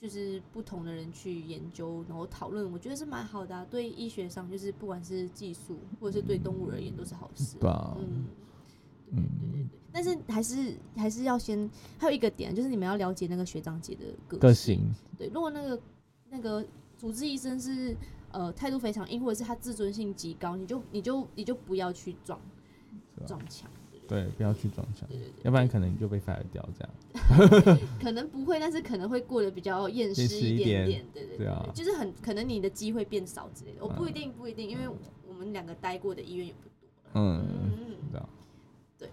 [0.00, 3.66] 就是不同的人去研究，然后讨论，我觉得是蛮好的、啊。
[3.70, 7.56] 对医学上，就是不管是技术或者是对动物而言，都是好事。
[7.58, 8.24] 对啊，嗯，
[9.12, 11.68] 嗯但是还是还是要先
[11.98, 14.76] 还有一个点，就是你们要了解那个学长姐的个个性。
[14.76, 15.82] 性，对，如果那个
[16.30, 16.64] 那个
[16.96, 17.96] 主治医生是
[18.30, 22.40] 呃态度非常硬，或者是他自尊性极高，你就你就你就不要去撞
[23.26, 23.68] 撞墙。
[24.10, 27.78] 对，不要去撞墙，对对对，要不然可能你就被 fire 掉这样。
[28.02, 31.04] 可能不会，但是可能会过得比较厌世一点。
[31.14, 33.78] 对对对啊就是很可能你的机会变少之类的。
[33.84, 34.88] 我不一嗯定不一定，因为
[35.28, 37.10] 我们两个待过的医院也不多了。
[37.14, 38.20] 嗯，嗯嗯，
[38.98, 39.08] 对。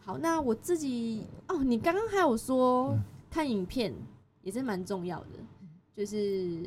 [0.00, 3.92] 好，那我自己哦，你刚刚还有说嗯看影片
[4.42, 5.28] 也是蛮重要的，
[5.94, 6.60] 就是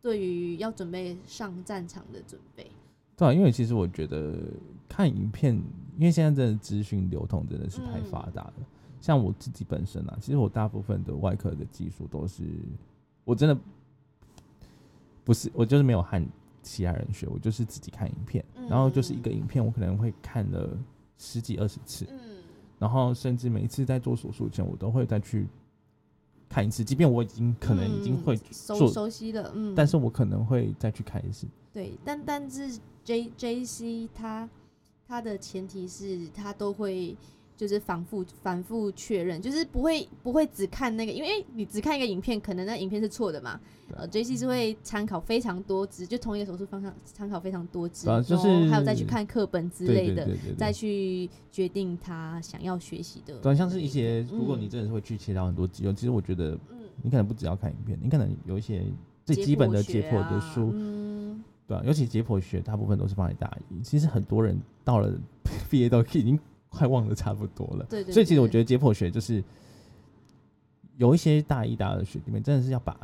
[0.00, 2.70] 对于要准备上战场的准备。
[3.16, 4.34] 对啊，因为其实我觉得
[4.88, 5.60] 看影片，
[6.00, 8.54] 因为现在真的资讯流通真的是太嗯发达了。
[9.02, 12.42] 像我自己本身啊，其实我大部分的外科的技术都是
[13.22, 13.54] 我真的
[15.22, 16.26] 不是，我就是没有和
[16.62, 20.74] 其他人学，我就是自己看影片，然后就是一个影片，我可能会看了
[21.18, 22.18] 十几二十次，嗯
[22.78, 25.46] 然后甚至每一次在做手术前，我都会再去
[26.48, 31.46] 看一次，即便我已经可能已经会嗯熟，熟悉了，嗯，但是我可能会再去看一次。
[31.74, 34.48] 对，但但是 J J C 它
[35.10, 37.16] 它的前提是他都会
[37.56, 43.60] 就是反复反复确认，就是不会不会只看那个，因为你只看一个影片，可能那影片是错的嘛。
[43.96, 53.36] 呃，J C 是会参考非常多支，就同一个手术方向参考非常多支，对啊就然后还有再去看课本之对类的，再去决定他想要学习的。
[53.40, 58.84] 对啊，像是一些，如果嗯你真的是会去切到很多肌肉，其实我觉得嗯你可能不只要看影片，你可能有一些
[59.26, 65.12] 最基本的解剖的书，嗯，对啊，尤其解剖学大部分都是放在大一，其实很多人到了
[65.70, 66.36] 毕业都已经
[66.68, 67.86] 快忘得差不多了。
[67.88, 69.42] 对对所以其实我觉得解剖学就是
[70.96, 72.96] 有一些大一、大二的学弟妹真的是要把，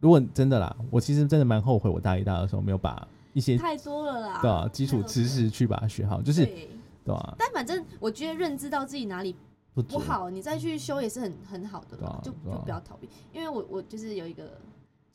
[0.00, 6.68] 如果真的啦，我其实真的蛮后悔我大一、大二的时候没有把一些太多了啦，对啊基础知识去把它学好，就是对。
[7.04, 9.34] 对啊，但反正我觉得认知到自己哪里
[9.72, 12.34] 不不好，你再去修也是很很好的对啊，就啊。
[12.56, 13.08] 就不要逃避。
[13.32, 14.50] 因为我我就是有一个，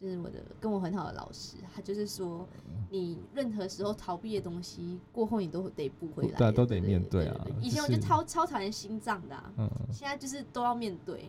[0.06, 2.48] 就是我的跟我很好的老师，他就是说，
[2.92, 9.68] 你任何时候逃避的东西，过后你都得补回来，对啊都得面对啊对以前我就就是超超讨厌心脏的、啊，嗯。
[9.92, 11.28] 现在就是都要面对。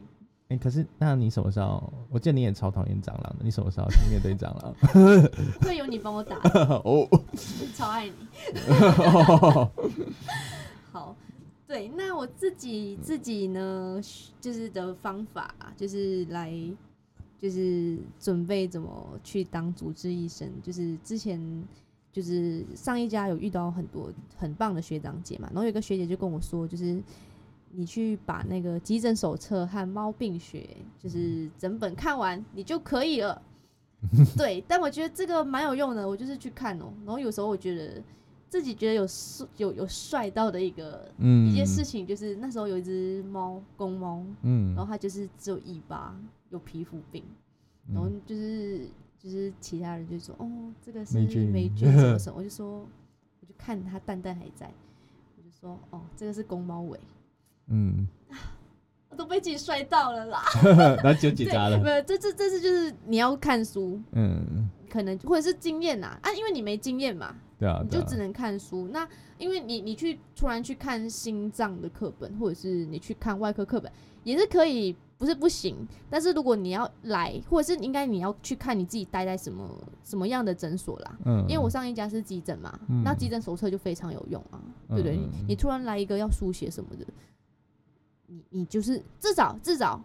[0.49, 1.91] 哎、可是那你什么时候？
[2.11, 4.75] 我记得你也超讨厌蟑螂的，你什么时候去面对蟑螂？
[5.65, 6.37] 会有你帮我打，
[6.85, 7.09] 哦，
[7.75, 8.15] 超爱你。
[10.93, 11.17] 好，
[11.67, 13.99] 对，那我自己自己呢，
[14.39, 16.53] 就是的方法就是来，
[17.39, 20.51] 就是准备怎么去当主治医生。
[20.63, 21.41] 就是之前
[22.13, 27.03] 就是上一家有遇到很多很棒的学长姐嘛，然后有一个学姐就跟我说，就是
[27.73, 30.67] 你去把那个急诊手册和猫病学，
[30.99, 33.43] 就是整本看完，你就可以了。
[34.37, 38.01] 对，但我觉得这个蛮有用的，我就是去看哦、然后有时候我觉得
[38.49, 46.15] 自己觉得有帅有有帅到的一个、嗯，一件事情，就是那时候有一只猫公猫，嗯，然后它就是只有尾巴，
[46.51, 47.25] 有皮肤病，
[47.93, 52.81] 然后嗯就是就是其他人就说哦，这个是霉菌霉菌 什么什么，我就说
[53.41, 54.73] 我就看它蛋蛋还在，
[55.37, 56.99] 我就说哦，这个是公猫尾，
[57.69, 58.07] 嗯，
[59.11, 60.43] 我都被自己摔到了啦。
[61.03, 61.79] 然后就结扎了。
[61.83, 68.89] 没有，这这这次就是你要看书，嗯，可能或者是经验呐啊，因为你没经验嘛，对啊，对啊你就只能看书。
[68.89, 73.91] 那因为你你去突然去看心脏的课本，或者是你去看外科课本，
[74.25, 75.77] 也是可以，不是不行。
[76.11, 79.69] 但是如果你要来，或者是应该你要去看你自己待在什么
[80.05, 81.19] 什么样的诊所啦。
[81.25, 85.19] 嗯，因为我上一家是急诊嘛，嗯那急诊手册就非常有用啊，对不对？
[85.47, 87.07] 你突然来一个要书写什么的，
[88.27, 90.01] 你你就是至少至少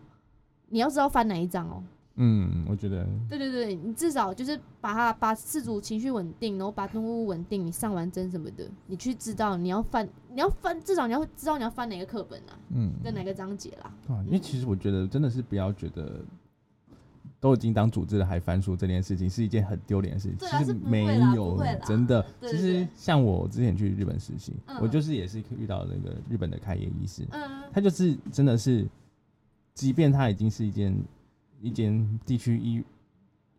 [0.69, 1.83] 你要知道翻哪一张哦。
[2.15, 13.93] 嗯，我觉得对对对，你至少就是把它把事主情绪稳定，然后把动物稳定，你上完针什么的，你去知道你要翻，你要翻，至少你要知道你要翻哪个课本啊，嗯，跟哪个章节啦。
[14.09, 16.21] 啊，因为其实我觉得真的是不要觉得
[17.39, 20.37] 都已经当组织了还翻书这件事情是一件很丢脸的事情。
[20.37, 22.23] 其实没有真的。
[22.41, 27.41] 其实像我之前去日本实习，嗯我就是也是遇到那个日本的开业医师，嗯
[27.73, 28.85] 他就是真的是，
[29.73, 30.93] 即便他已经是一间
[31.61, 32.83] 一间地区医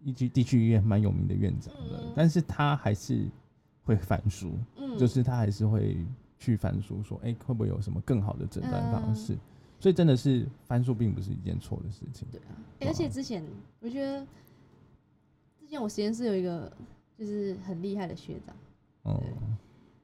[0.04, 2.12] 一区地区医院蛮有名的院长了，嗯。
[2.16, 3.26] 但是他还是
[3.84, 5.96] 会翻书，嗯，就是他还是会
[6.38, 9.14] 去翻书，说，哎、会不会有什么更好的诊断方嗯。
[9.14, 9.38] 式？
[9.78, 12.26] 所以真的是翻书并不是一件错的事情。
[12.30, 13.44] 对啊、欸而且之前
[13.80, 14.24] 我觉得，
[15.60, 16.72] 之前我实验室有一个
[17.18, 18.54] 就是很厉害的学长。
[19.02, 19.20] 哦、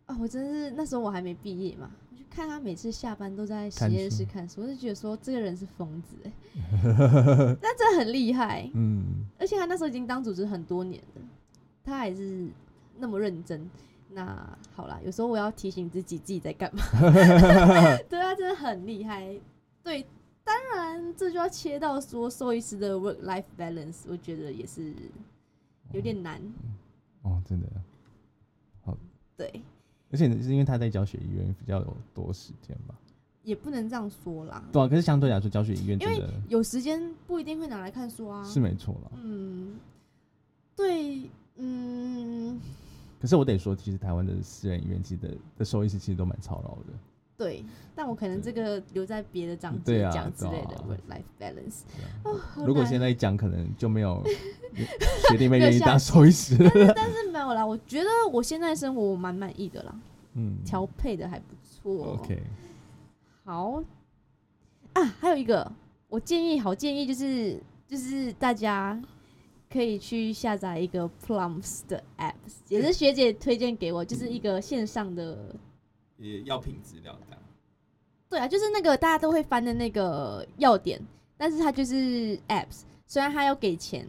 [0.06, 1.90] 啊，我真的是那时候我还没毕业嘛，
[2.30, 6.32] 看他每次下班都在实验室看书，我就觉得说这个人是疯子哎、
[7.60, 11.22] 但真的很厉害，嗯，而且他那时候已经当组织很多年了，
[11.82, 12.48] 他还是
[12.96, 13.68] 那么认真。
[14.10, 16.82] 那好啦，有时候我要提醒自己自己在干嘛。
[18.08, 19.38] 对啊，真的很厉害。
[19.82, 20.04] 对，
[20.42, 24.94] 当然这就要切到说兽医师的 work life balance，我觉得也是
[25.92, 26.40] 有点难。
[27.20, 27.68] 哦，真的，
[28.80, 28.96] 好
[29.36, 29.62] 对，
[30.10, 32.94] 而且是因为他在教学医院比较有多时间吧？
[33.44, 38.44] 也不能这样说啦，对啊，可是相对来说，教学医院因为有时间不一定会拿来看书啊。
[38.44, 39.10] 是没错啦。
[39.22, 39.78] 嗯，
[40.76, 41.22] 对，
[41.56, 42.60] 嗯，
[43.18, 46.98] 可是我得说，其实台湾的私人医院其实的的兽医师其实都蛮操劳的。
[47.38, 50.76] 对，但我可能这个留在别的章节讲之类的
[51.08, 51.82] life balance。
[52.56, 54.20] 如果难现在讲，可能就没有
[55.30, 56.70] 学弟妹愿意当兽医师了。
[56.96, 59.94] 但是没有啦，我觉得我现在生活我蛮满意的啦，
[60.34, 62.18] 嗯调配的还不错。
[62.20, 62.42] ，OK，
[63.44, 63.80] 好
[64.94, 65.70] 啊，还有一个
[66.08, 69.00] 我建议，好建议就是就是大家
[69.70, 72.34] 可以去下载一个 Plums 的 app，
[72.68, 75.38] 也是学姐推荐给我，就是一个线上的，
[76.18, 77.42] 也药品资料这样。
[78.28, 81.00] 对啊，就是那个大家都会翻的那个药点，
[81.38, 84.06] 但是它就是 apps，虽然它要给钱，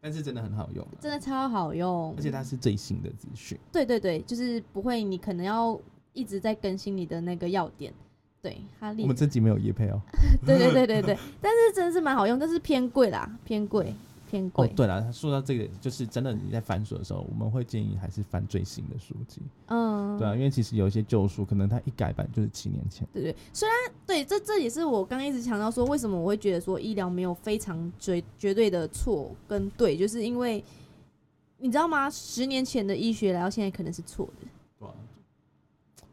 [0.00, 3.56] 但是真的很好用啊、真的超好用，而且它是最新的资讯。
[3.70, 5.80] 对对对，就是不会，你可能要
[6.12, 7.94] 一直在更新你的那个药点，
[8.40, 10.00] 对哈利我们这集没有叶配哦。
[10.44, 13.94] 对对对对对，但是真的是蛮好用，但是偏贵啦，偏贵
[14.32, 19.42] 偏哦。，对了，说到这个，就是真的你在翻书的时候，我们会建议还是翻最新的书籍。
[19.66, 23.06] 嗯，对啊，因为其实有一些旧书，可能它一改版就是七年前。
[23.12, 30.64] 对对，虽然对这这也是我刚刚一直强调说，为什么我会觉得说医疗没有非常绝绝对的错跟对，就是因为
[31.58, 32.08] 你知道吗？
[32.08, 34.48] 十年前的医学来到现在可能是错的。
[34.78, 34.94] 对啊，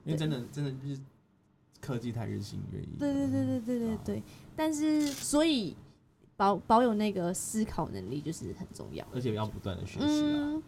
[0.04, 1.02] 因为真的真的就是
[1.80, 3.00] 科技太日新月异。
[3.00, 4.24] 对对对对对对啊对，
[4.56, 5.76] 但是所以
[6.40, 9.06] 保保有那个思考能力就是很重要。
[9.14, 10.08] 而且要不断的学习啊。
[10.08, 10.64] 嗯，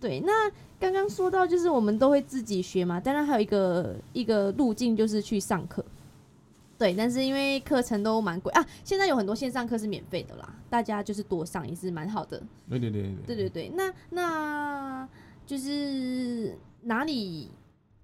[0.00, 0.20] 对。
[0.20, 5.84] 那刚刚说到就是我们都会自己学嘛，当然还有一个一个路径就是去上课。
[6.78, 12.42] 对，但是因为课程都蛮贵啊，现在有很多线上课是免费的啦，大家就是多上也是蛮好的。
[12.70, 15.08] 对对对对对对，那那
[15.44, 17.50] 就是哪里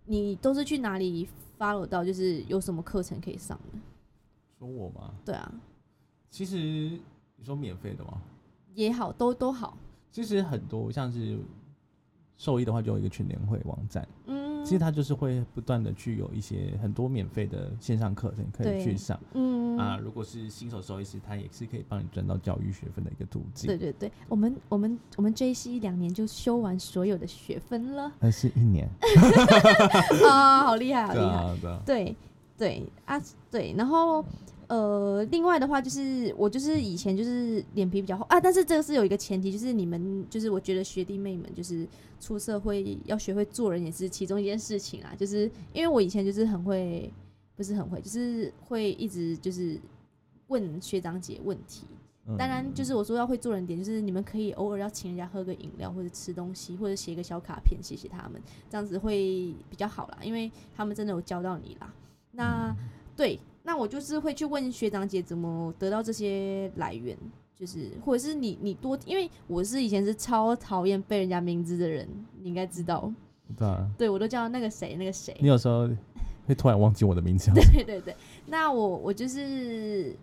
[0.04, 1.26] 你都是去哪里
[1.58, 3.78] follow 到，就是有什么课程可以上的？
[4.58, 5.14] 说我吗？
[5.24, 5.50] 对啊，
[6.30, 6.56] 其实
[7.37, 8.20] 你说免费的吗？
[8.74, 9.77] 也好，都都好。
[10.12, 11.38] 其实很多像是
[12.37, 19.98] 兽医的话，就有一个全联会网站，嗯，其实它就是会不断的去有一些很多免费的线上课程可以去上嗯啊。
[19.98, 23.66] 如果是新手兽医师，他也是可以帮你赚到教育学分的一个途径。
[23.66, 28.88] 对对对，我们我们我们 J C 两年就修完所有的学分了 那是一年，
[30.29, 31.27] 啊，好厉害，好厉害！
[31.27, 32.16] 啊，对啊，对
[32.58, 34.24] 对啊，对，然后
[34.69, 41.87] 呃，另外的话就是我就是以前就是脸皮比较厚啊，但是这个是有一个前提，就是你们就是我觉得学弟妹们就是
[42.19, 47.12] 出社会要学会做人也是其中一件事情啊，就是因为我以前就是很会，
[47.54, 49.79] 不是很会，就是会一直就是
[50.48, 51.87] 问学长姐问题，
[52.27, 61.92] 嗯当然，就是我说要会做人点，就是你们可以偶尔要请人家喝个饮料，或者吃东西，或者写个小卡片，谢谢他们，这样子会比较好啦，因为他们真的有教到你啦。
[62.33, 62.75] 那
[63.17, 67.19] 对，那我就是会去问学长姐怎么得到这些来源，
[67.56, 72.08] 就是或者是你你多，因为我是以前是超讨厌背人家名字的人，
[72.40, 73.12] 你应该知道，
[73.56, 75.90] 对啊，对我都叫那个谁那个谁，你有时候
[76.46, 80.17] 会突然忘记我的名字，对对对，那我我就是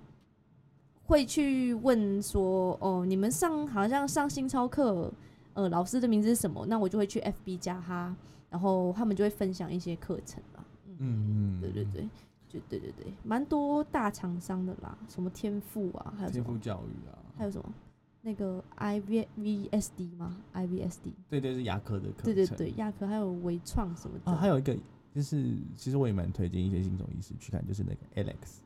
[1.05, 5.11] 会去问说，哦，你们上好像上新超课，
[5.53, 6.65] 呃，老师的名字是什么？
[6.67, 8.15] 那我就会去 FB 加他，
[8.49, 10.63] 然后他们就会分享一些课程啦。
[10.99, 12.07] 嗯嗯，对对对，
[12.53, 17.73] 就对对对，蛮多大厂商的啦，什么天赋啊，还有什么天赋教育啊，还有什么
[18.21, 24.77] 那个 IVVSD 吗？IVSD，对对是牙科的课程，对对对，亚科还有微创什么的，啊，还有一个
[25.11, 28.59] 就是其实我也蛮推荐一些新手医师去看，就是那个 Alex，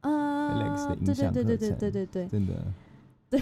[0.00, 2.54] 啊 Alex 的影对对像对对对课程对对对真的
[3.28, 3.40] 对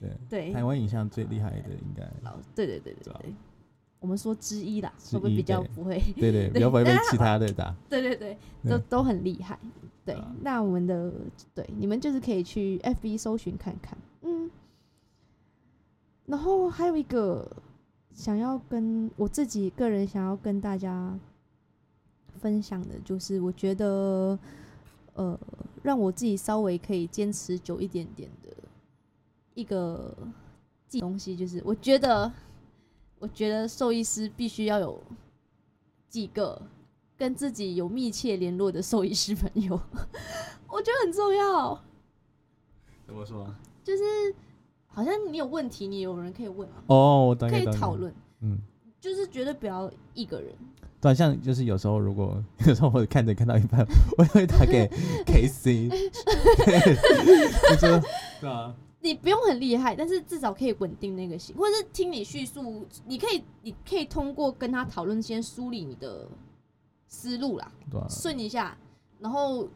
[0.00, 3.34] 对对，台湾影像最厉害的应该，老对对对对对，
[4.00, 5.98] 我们说之一啦，之会不会比较不会？
[6.16, 8.38] 对对，对 比较不会被其他的打， 对对对，
[8.70, 9.58] 都都很厉害。
[10.04, 11.12] 对那我们的
[11.52, 14.50] 对你们就是可以去 FB 搜寻看看，嗯。
[16.26, 17.48] 然后还有一个
[18.12, 21.18] 想要跟我自己个人想要跟大家
[22.40, 24.38] 分享的，就是我觉得
[25.14, 25.38] 呃，
[25.82, 28.50] 让我自己稍微可以坚持久一点点的
[29.54, 30.16] 一个
[30.88, 32.30] 记东西，就是我觉得，
[33.18, 35.02] 我觉得兽医师必须要有
[36.08, 36.60] 几个
[37.16, 39.80] 跟自己有密切联络的兽医师朋友，
[40.68, 41.82] 我觉得很重要。
[43.06, 43.46] 怎么说？
[43.84, 44.02] 就是
[44.88, 48.58] 好像你有问题，你有人可以问啊，哦，我大可以讨论，嗯。
[48.98, 50.52] 就是绝对不要一个人。
[51.00, 53.86] 对啊，像就是有时候如果 有时候我看着看到一半，
[54.18, 54.88] 我也会打给
[55.24, 56.96] KC，对，
[57.70, 58.02] 就说
[58.40, 66.28] 对啊，你不用很厉害，但是至少可以稳定那个心，或者是听你叙述，你可以，你可以通过跟他讨论，先梳理你的
[67.06, 67.70] 思路啦，
[68.08, 68.76] 顺一下，
[69.20, 69.68] 然后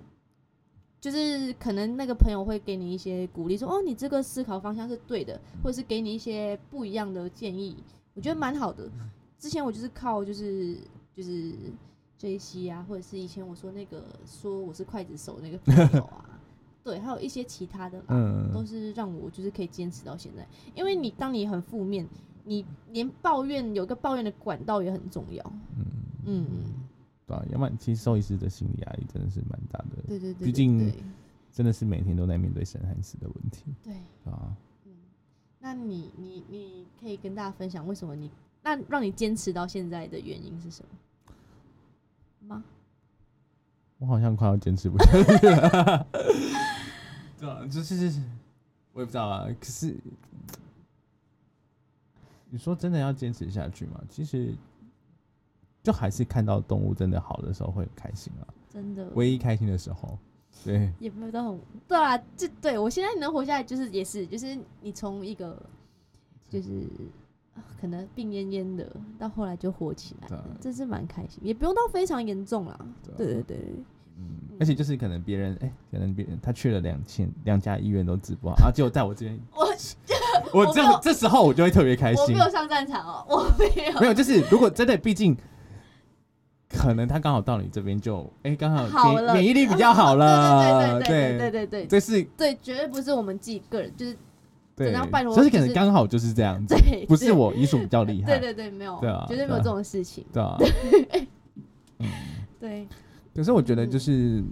[1.00, 7.76] 就是可能那个朋友会给你一些鼓励，说哦，你这个思考方向是对的，或者是给你一些不一样的建议，
[8.14, 8.90] 我觉得蛮好的。
[9.38, 10.76] 之前我就是靠就是
[11.14, 11.54] 就是
[12.18, 16.30] J C 啊，或者是以前我说那个说我是刽子手那个朋友啊，
[16.83, 20.47] 对，还有一些其他的啦，嗯都是让我就是可以坚持到现在。
[20.74, 22.09] 因为你当你很负面，
[22.45, 25.53] 你连抱怨有个抱怨的管道也很重要。
[25.76, 25.85] 嗯，
[26.24, 26.47] 嗯，
[27.26, 30.93] 对啊，要不然其实兽医师的心理压力真的是蛮大的，对对对对毕竟
[31.53, 33.93] 真的是每天都在面对生和死的问题对。
[34.24, 34.57] 啊。
[34.87, 34.93] 嗯，
[35.59, 38.31] 那你你你可以跟大家分享为什么你
[38.62, 40.89] 那让你坚持到现在的原因是什么
[42.49, 42.64] 吗？
[44.01, 46.07] 我好像快要坚持不下去了。
[47.38, 48.12] 对啊，就是
[48.92, 49.46] 我也不知道啊。
[49.61, 49.94] 可是
[52.48, 54.01] 你说真的要坚持下去吗？
[54.09, 54.53] 其实
[55.82, 60.18] 就还是看到动物真的好的时候会很开心啊，真的，唯一开心的时候。
[60.64, 65.57] 对，也没有到很对啊，这对我现在能活下来，就是也是就是你从一个
[66.48, 67.30] 就是啊
[67.80, 68.86] 可能病恹恹的，
[69.18, 72.78] 到后来就火起来了对啊，这是蛮开心，也不用到非常严重啦。
[73.04, 73.58] 对啊对对
[74.58, 79.66] 而且就是可能别人哎、可能别人他去了两千两家医院都治不好，啊，结果在我这边，我
[80.52, 82.34] 我这我没有这时候我就会特别开心我没。
[82.34, 85.34] 有上战场哦，我没有没有，就是如果真的，毕竟
[86.68, 94.14] 可能他刚好到你这边就哎，刚、好免疫力比较好了， 对对对对对对对对这是对，绝对不是我们自己个人，就是
[94.85, 100.24] 对然后拜，托就是可能刚好就是这样子，对，不是我医术比较厉害，对 对对，没有，对啊绝对没有这种事情。
[100.33, 100.57] 对啊，
[101.99, 102.09] 嗯，
[102.59, 102.89] 对，
[103.35, 104.43] 可是我觉得就是，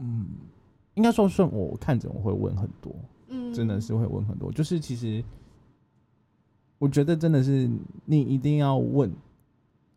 [0.00, 0.26] 嗯，
[0.94, 2.94] 应该说是我看诊我会问很多，
[3.28, 5.24] 嗯，真的是会问很多，就是其实
[6.78, 7.70] 我觉得真的是
[8.04, 9.10] 你一定要问。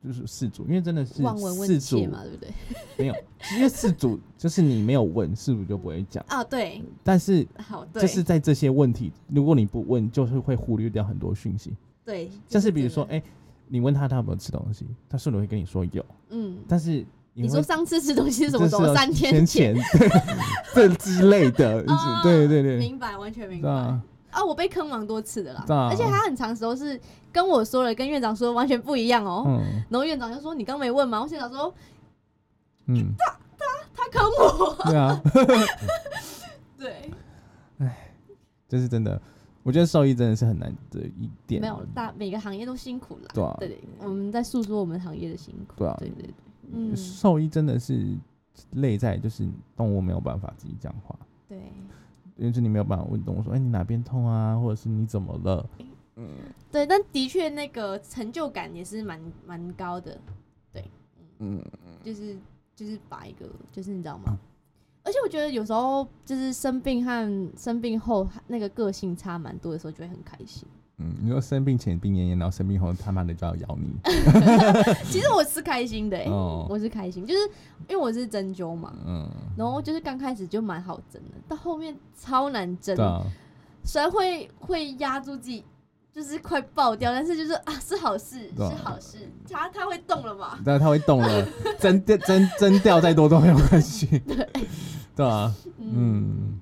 [0.03, 2.51] 就是事主，因为真的是望闻问事主切嘛，对不对？
[2.97, 3.15] 没有，
[3.55, 6.23] 因为事主就是你没有问，事主就不会讲。
[6.27, 11.73] 啊，对，但是好，对，就是在这些问题，如果你不问，就是会忽略掉很多讯息。
[12.03, 13.21] 对，像是比如说，哎、
[13.67, 18.93] 你问他他有没有吃东西，他顺便会跟你说有，嗯，但是你会说上次吃东西是什么时候？
[18.95, 19.75] 三天前，
[20.73, 23.99] 对 这之类的，啊对对对，明白，完全明白。
[24.31, 26.99] 对啊，啊，我被坑蛮多次的啦，啊而且他很长时候是
[27.31, 29.43] 跟我说了，跟院长说完全不一样哦。
[29.47, 31.73] 嗯然后院长就说：“你刚没问吗？”我院长说
[32.87, 34.83] 嗯，：“他他他坑我。
[34.85, 35.21] 对啊，”
[36.79, 37.11] 对，
[37.79, 38.11] 哎
[38.67, 39.21] 这是真的。
[39.63, 43.27] 我觉得兽医真的是很难的一点，没有大每个行业都辛苦了。
[43.31, 45.75] 对啊，对对，我们在诉说我们行业的辛苦。
[45.77, 46.33] 对啊对对对，
[46.71, 48.17] 嗯，兽医真的是
[48.71, 51.15] 累在就是动物没有办法自己讲话，
[51.47, 51.59] 对
[52.41, 55.69] 因为是你没有办法问动物说，哎、你哪边痛啊，或者是你怎么了？
[56.15, 56.27] 嗯
[56.71, 60.19] 对，但的确那个成就感也是蛮蛮高的。
[60.73, 60.83] 对
[61.37, 61.63] 嗯，
[62.03, 62.35] 就是
[62.75, 64.35] 就是把一个就是你知道吗？
[65.03, 70.67] 而且我觉得有时候就是生病和生病后那个个性差蛮多的时候，就会很开心。
[71.01, 73.95] 嗯，你说生病前病恹恹，然后生病后他妈的就要咬你。
[75.09, 76.67] 其实我是开心的、欸，哦。
[76.69, 77.39] 我是开心，就是
[77.87, 79.27] 因为我是针灸嘛，嗯，
[79.57, 83.23] 然后就是刚开始就蛮好针的，到后面超难针对，啊，
[83.83, 85.63] 虽然会会压住自己，
[86.13, 88.69] 就是快爆掉，但是就是啊是好事，对啊。
[88.69, 89.17] 是好事，
[89.49, 90.59] 它它会动了嘛？
[90.63, 91.47] 但是它会动了，
[91.79, 94.05] 针掉针针掉再多都没有关系。
[94.27, 94.47] 对，
[95.15, 95.91] 对啊，嗯。
[95.95, 96.59] 嗯，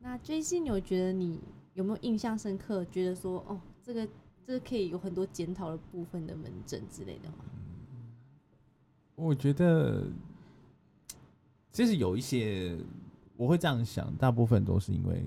[0.00, 1.40] 那 J C，你有觉得你
[1.74, 2.84] 有没有印象深刻？
[2.86, 4.08] 觉得说哦，这个
[4.46, 7.44] 这个可以有很多检讨的部分的门诊之类的吗？
[9.16, 10.06] 我觉得
[11.70, 12.76] 其实有一些
[13.36, 15.24] 我会这样想，大部分都是因为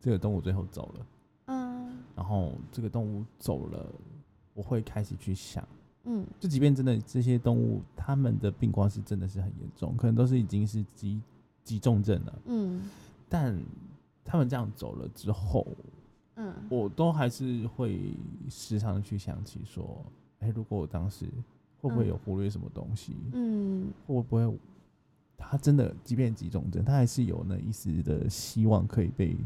[0.00, 1.06] 这个动物最后走了，
[1.46, 3.86] 嗯然后这个动物走了，
[4.54, 5.66] 我会开始去想。
[6.04, 11.20] 嗯就即便真的这些动物，它们的病况是真的是很严重，可能都是已经是急
[11.62, 12.88] 急重症了，嗯
[13.28, 13.54] 但
[14.30, 15.66] 他们这样走了之后，
[16.36, 16.54] 嗯。
[16.70, 18.14] 我都还是会
[18.48, 20.04] 时常去想起说，
[20.38, 21.26] 哎、如果我当时
[21.80, 23.90] 会不会有忽略什么东西，嗯。
[24.06, 24.58] 会不会
[25.36, 29.36] 他真的即便急重症，他还是有那一丝的希望可以被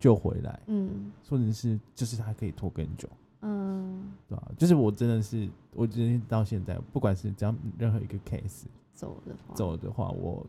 [0.00, 1.12] 救回来，嗯。
[1.28, 3.08] 或者是就是他可以拖更久。
[3.40, 10.44] 嗯，对吧、就是我真的是，我今天到现在，不管是只要任何一个 case 走的话，走的话，我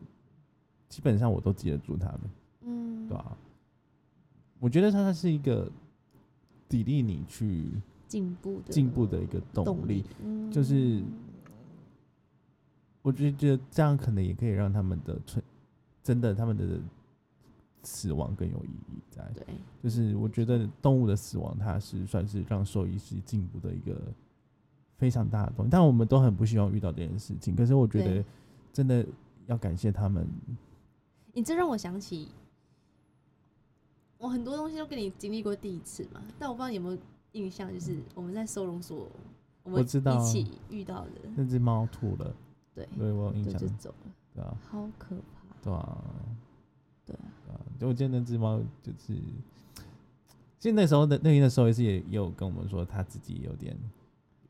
[0.88, 2.30] 基本上我都记得住他们，嗯，
[3.10, 3.36] 对吧、
[4.60, 5.68] 我觉得它是一个
[6.68, 7.72] 砥砺你去
[8.06, 11.02] 进步的进步的一个动动力，，嗯就是
[13.02, 15.44] 我觉得这样可能也可以让他们的存，
[16.04, 16.80] 真的他们的
[17.82, 19.28] 死亡更有意义在。
[19.34, 19.44] 对，
[19.82, 24.00] 就是我觉得动物的死亡，它是算是让兽医师进步的一个
[24.98, 25.70] 非常大的东西。
[25.70, 28.24] 但我们都很不希望遇到这件事情，可是我觉得
[28.72, 29.04] 真的
[29.46, 30.24] 要感谢他们。
[31.32, 32.28] 你这让我想起，
[34.20, 36.98] 我很多东西都跟你经历过第一次嘛，但我不知道你有没有
[37.32, 39.08] 印象，就是我们在收容所，
[39.62, 42.36] 我们我知道一起遇到的，那只猫吐了，
[42.74, 46.04] 对，对我有印象就就，走了，对啊，好可怕，对啊，
[47.06, 47.60] 对啊，对啊。
[47.78, 49.14] 就我记得那只猫就是，
[50.58, 53.74] 其实那时候的那边的兽医师也也有跟我们说，他自己有点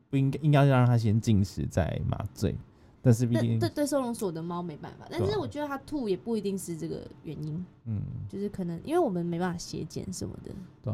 [0.09, 2.53] 不应该应该让它先进食再麻醉，
[3.03, 10.51] 但是毕对竟对对，收容所的猫没办法，但是我觉得它吐也不一定是这个原因，嗯，就是可能因为我们没办法血检什么的，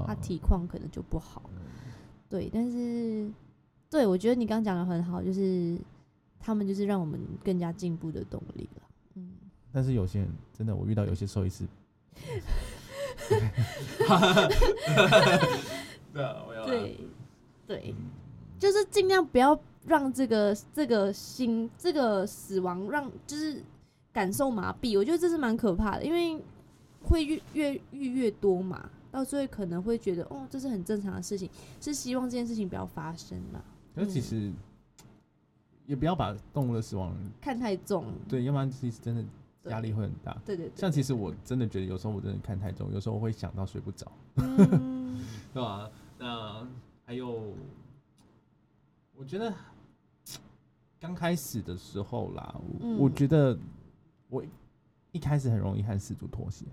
[0.08, 1.50] 它，体况可能就不好。
[2.30, 3.30] 对，但是
[3.90, 5.78] 对我觉得你刚刚讲的很好，就是
[6.40, 8.82] 他们就是让我们更加进步的动力了。
[9.16, 9.32] 嗯，
[9.72, 11.66] 但是有些人真的，我遇到有些兽医师，
[16.14, 16.98] 对啊，我要对
[17.66, 17.94] 对，
[18.58, 23.64] 就是尽量不要让这个这个心这个死亡让就是
[24.12, 26.40] 感受麻痹，我觉得这是蛮可怕的，因为
[27.04, 33.64] 会越越越越多嘛，到最后可能会觉得哦，这是很正常的事情，是希望这件事情不要发生啦。
[33.96, 34.52] 可是其实
[35.86, 39.24] 也不要把动物的死亡，看太重，对，要不然其实真的
[39.64, 40.38] 对压力会很大。
[40.46, 45.24] 对对对，像其实我真的觉得有时候我真的看太重，有时候我会想到睡不着，嗯
[45.54, 46.68] 对吧、那
[47.06, 47.54] 还有，
[49.16, 49.54] 我觉得
[51.00, 53.58] 刚开始的时候啦，我,、嗯我觉得
[54.30, 54.44] 我
[55.12, 56.66] 一开始很容易和事主妥协。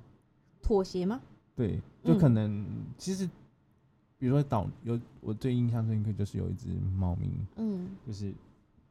[0.63, 1.21] 妥协吗？
[1.55, 2.67] 对，就嗯可能、
[2.99, 3.29] 其实，
[4.19, 8.33] 比如说导有我最印象深刻就是有一只猫咪，嗯就是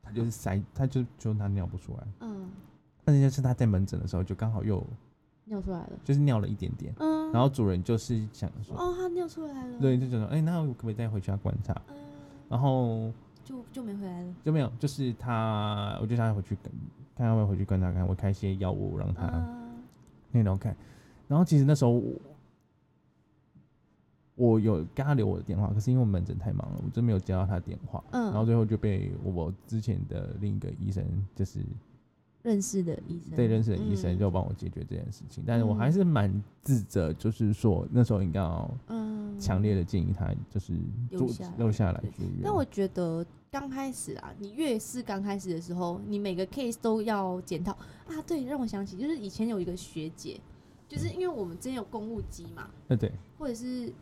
[0.02, 2.50] 它就是塞，它就就它尿不出来，嗯，
[3.04, 4.86] 但是就是它在门诊的时候就刚好又
[5.46, 5.90] 尿出来了。
[6.04, 9.80] 就是尿了一点点，嗯，然后主人就是想说，哦，它尿出来了。
[9.80, 11.74] 对，就想说，哎、那我可不可以再回去要观察？
[11.90, 11.96] 嗯，
[12.50, 13.12] 然后
[13.44, 14.34] 就就没回来了。
[14.44, 16.72] 就没有，就是他，我就想要回去看，
[17.16, 19.82] 看要不要回去跟他看，我开一些药物让他嗯
[20.32, 20.76] 那种看。
[21.28, 22.14] 然后其实那时候我
[24.36, 28.04] 我有跟他留我的电话，可是因为我门诊太忙了，我真没有接到他的电话。
[28.12, 31.04] 嗯然后最后就被我之前的另一个医生，
[31.36, 31.60] 就是
[32.44, 35.44] 认识的医生，对认识的医生，嗯就帮我解决这件事情。
[35.48, 36.32] 但是我还是蛮
[36.62, 40.74] 自责，就是说那时候应该要嗯强烈的建议他，就是
[41.10, 42.42] 住留下来留下来住院。
[42.44, 48.22] 但我觉得刚开始啊，你越是刚开始的时候，你每个 case 都要检讨啊。
[48.28, 50.38] 对，让我想起就是以前有一个学姐，
[50.90, 53.94] 就是因为我们之前有公务机嘛，对对，或者是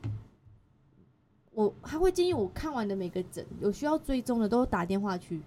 [1.54, 5.42] 我还会建议我看完的每个诊有需要追踪的都打电话去。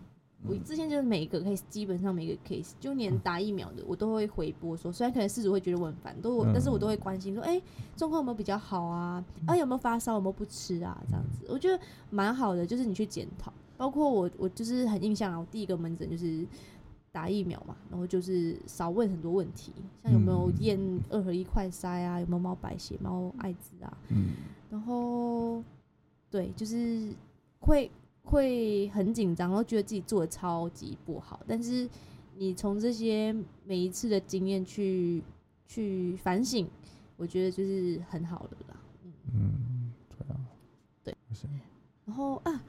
[0.47, 7.61] 我嗯之前就是每一个 case，基本上每个 case，就连打疫苗的我都会回拨说，虽然可能事主会觉得我很烦，都但是我都会关心说，哎、
[7.97, 9.25] 状况有没有比较好啊？
[9.47, 10.15] 啊有没有发烧？
[10.15, 11.03] 有没有不吃啊？
[11.09, 13.53] 这样子，我觉得蛮好的，就是你去检讨。
[13.77, 16.47] 包括我，我就是很印象啊，我第一个门诊就是
[17.11, 19.73] 打疫苗嘛，然后就是少问很多问题，
[20.03, 24.35] 像有没有嗯验二合一快筛啊，有没有猫白血、猫艾滋啊，嗯
[24.71, 25.63] 然后
[26.31, 27.13] 对，就是
[27.61, 27.91] 会
[28.25, 31.89] 会很紧张，然后觉得自己做的超级不好，但是
[32.37, 33.33] 你从这些
[33.65, 35.23] 每一次的经验去
[35.67, 36.67] 去反省，
[37.17, 38.81] 我觉得就是很好的啦。
[39.05, 40.41] 嗯，嗯，对啊，
[41.05, 41.17] 对，
[42.07, 42.65] 然后啊，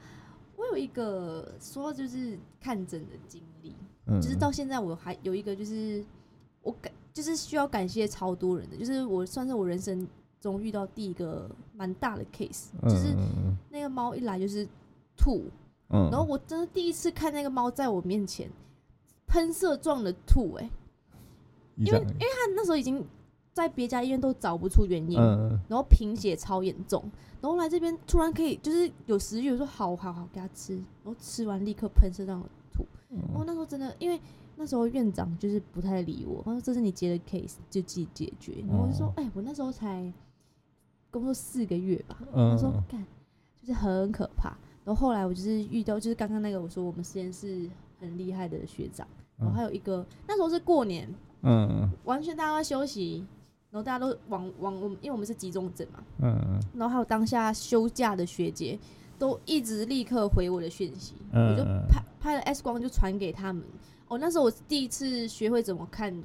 [0.56, 3.74] 我有一个说就是看诊的经历，
[4.06, 6.04] 嗯，就是到现在我还有一个就是
[6.62, 10.06] 我感就是需要感谢超多人的，就是我算是我人生
[10.38, 13.56] 中遇到第一个蛮大的 case，嗯就是嗯。
[13.70, 14.66] 那个猫一来就是
[15.16, 15.44] 吐，
[15.88, 18.50] 嗯，然后我真的第一次看那个猫在我面前
[19.26, 20.70] 喷射状的吐、欸，哎，
[21.76, 23.04] 因为因为它那时候已经
[23.52, 27.02] 在别家医院都找不出原因，嗯然后贫血超严重，
[27.40, 34.20] 然后来这边突然可以就是有食欲，我说好好好给它吃，然后吃完立刻喷射状的吐，然后嗯那时候真的因为。
[34.58, 38.64] 那时候院长就是不太理我，他说这是你接的 case 就自己解决。
[38.66, 40.10] 然后我就说哦，哎、我那时候才
[41.10, 42.52] 工作四个月吧，嗯。
[42.52, 43.06] 他说干，
[43.60, 44.56] 就是很可怕。
[44.86, 47.68] 然后后来我就是遇到，就是刚刚那个我说我们实验室
[47.98, 49.04] 很厉害的学长，
[49.36, 51.12] 然后还有一个那时候是过年，
[51.42, 53.26] 嗯完全大家都在休息，
[53.72, 58.78] 然后大家都往往我们，因为我们是集中诊嘛，嗯然后还有当下休假的学姐
[59.18, 63.64] 都一直立刻回我的讯息，嗯我就拍拍了 X 光就传给他们。
[64.06, 66.16] 哦，那时候我第一次学会怎么看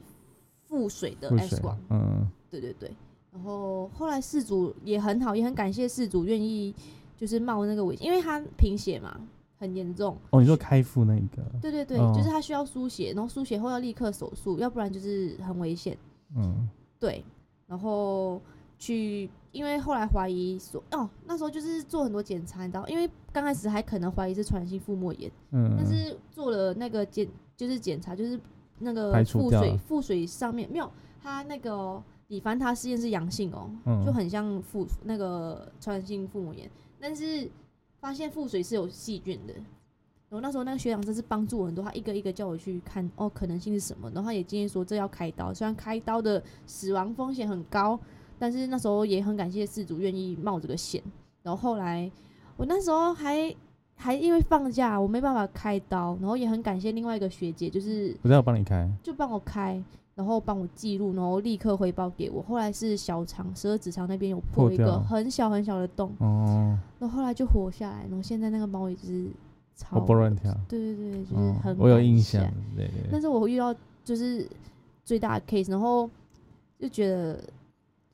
[0.68, 2.92] 腹水的不 X 光，嗯对对对。
[3.34, 6.76] 然后后来事主也很好，也很感谢事主愿意
[7.22, 9.16] 就是冒那个危险，因为他贫血嘛，
[9.60, 10.18] 很严重。
[10.32, 15.96] 哦，你说开腹那一个，对对对，哦就是他需要输血，然后输血后要立刻手术，要不然就是很危险。
[16.36, 16.68] 嗯
[17.00, 17.24] 对，
[17.68, 18.42] 然后
[18.80, 28.40] 去，因为后来怀疑说，哦，那时候就是做很多检查，你知道，因为刚开始还可能怀疑是传染性腹膜炎，嗯，但是做了那个检，就是检查，就是
[28.80, 30.92] 那个腹水腹水上面没有，
[31.22, 36.68] 他那个哦李凡他试验是阳性哦，嗯就很像腹那个传染性腹膜炎，
[37.02, 37.50] 但是
[38.00, 39.54] 发现腹水是有细菌的。
[39.54, 48.00] 然后那时候那个学长真是帮助我很多，他一个一个叫我去看哦可能性是什么，然后他也建议说这要开刀，虽然开刀的死亡风险很高，
[48.40, 51.04] 但是那时候也很感谢事主愿意冒这个险。
[51.44, 52.10] 然后后来
[52.56, 53.54] 我那时候还
[53.96, 59.84] 还因为放假我没办法开刀，然后也很感谢另外一个学姐，就是不是要帮你开，就帮我开，
[60.22, 62.44] 然后帮我记录，然后立刻回报给我。
[62.44, 69.26] 后来是小肠十二指肠那边有破一个很小很小的洞，哦，然后后来就活下来，然后现在那个猫也就是
[69.76, 72.44] 超活蹦乱跳，对对对，就是嗯很、我有印象，，
[72.76, 73.02] 对对。
[73.02, 73.74] 对，但是我遇到
[74.06, 74.48] 就是
[75.04, 76.08] 最大的 case，然后
[76.78, 77.44] 就觉得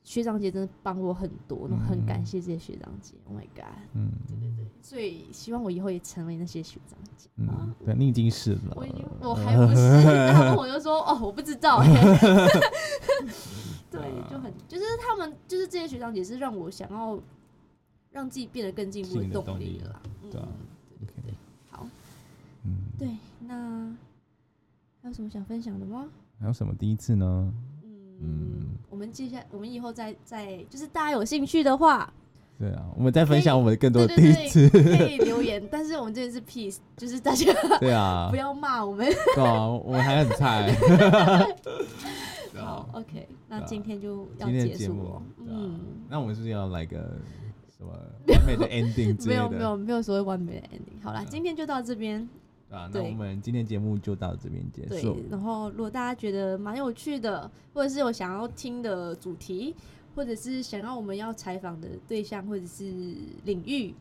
[0.08, 3.12] 学长姐真的帮我很多，然后很感嗯谢这些学长姐。
[3.26, 3.66] Oh my god！
[3.92, 7.28] 嗯对对对所以希望我以后也成为那些学长姐。
[7.36, 10.02] 嗯，对你已经是了，我已经我还不是，
[10.32, 11.92] 他们我就说哦，我不知道哎、
[13.90, 14.00] 对，
[14.30, 17.20] 就很就是他们就是这些学长姐是让我想要
[18.10, 20.00] 让自己变得更进步的动动力力了。
[20.22, 20.48] 嗯对啊
[20.98, 21.34] 对对对，
[21.70, 21.86] 好，
[22.64, 23.08] 嗯，对，
[23.40, 23.94] 那
[25.02, 26.08] 还有什么想分享的吗？
[26.40, 27.52] 还有什么第一次呢？
[28.20, 32.12] 嗯嗯，我们接下我们以后再再就是大家有兴趣的话，
[32.58, 35.62] 对啊，我们再分享我们更多的第对一次，对，可以留言。
[35.70, 39.06] 但是我们这边是 peace，就是大家对啊 不，要骂我们。
[39.34, 40.74] 对啊，我们还很菜，
[42.54, 46.98] 好啊，，OK，那今天就要结束了。，嗯，那我们是不是要来个
[47.76, 47.92] 什么
[48.26, 49.36] 完美的 ending 之没？
[49.36, 51.00] 有没有没有所谓完美的 ending。
[51.04, 52.28] 好啦，今天就到这边。
[52.68, 59.74] 对啊，那我们今天节目就到这边结对束。，然后如果大家觉得蛮有趣的，或者是有想要听的主题，
[60.14, 62.84] 或者是想要我们要采访的对象或者是
[63.44, 63.94] 领域，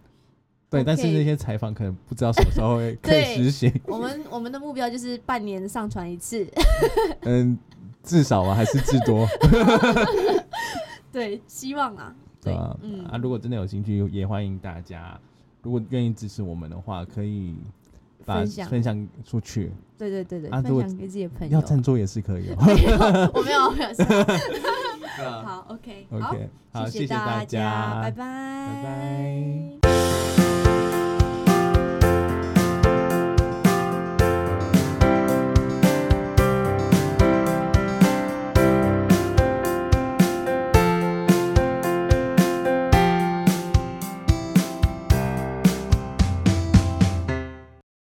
[0.69, 6.45] 对，但是那些采访可能不知道什么时候会 可以对实行，我们我们的目标就是半年上传一次。
[7.23, 7.57] 嗯，
[8.03, 9.25] 至少啊还是至多，
[11.11, 15.17] 对，希望啊，对，啊，嗯，啊，如果真的有兴趣，也欢迎大家，
[15.61, 17.55] 如果愿意支持我们的话，可以
[18.27, 21.53] 把分享分享出去，对对对对，啊分享给自己的朋友。
[21.53, 22.55] 要赞助也是可以哦。
[23.33, 23.87] 我没有，我没有。
[25.45, 30.36] 好，OK，好 OK，好，谢谢大家，拜拜，拜拜。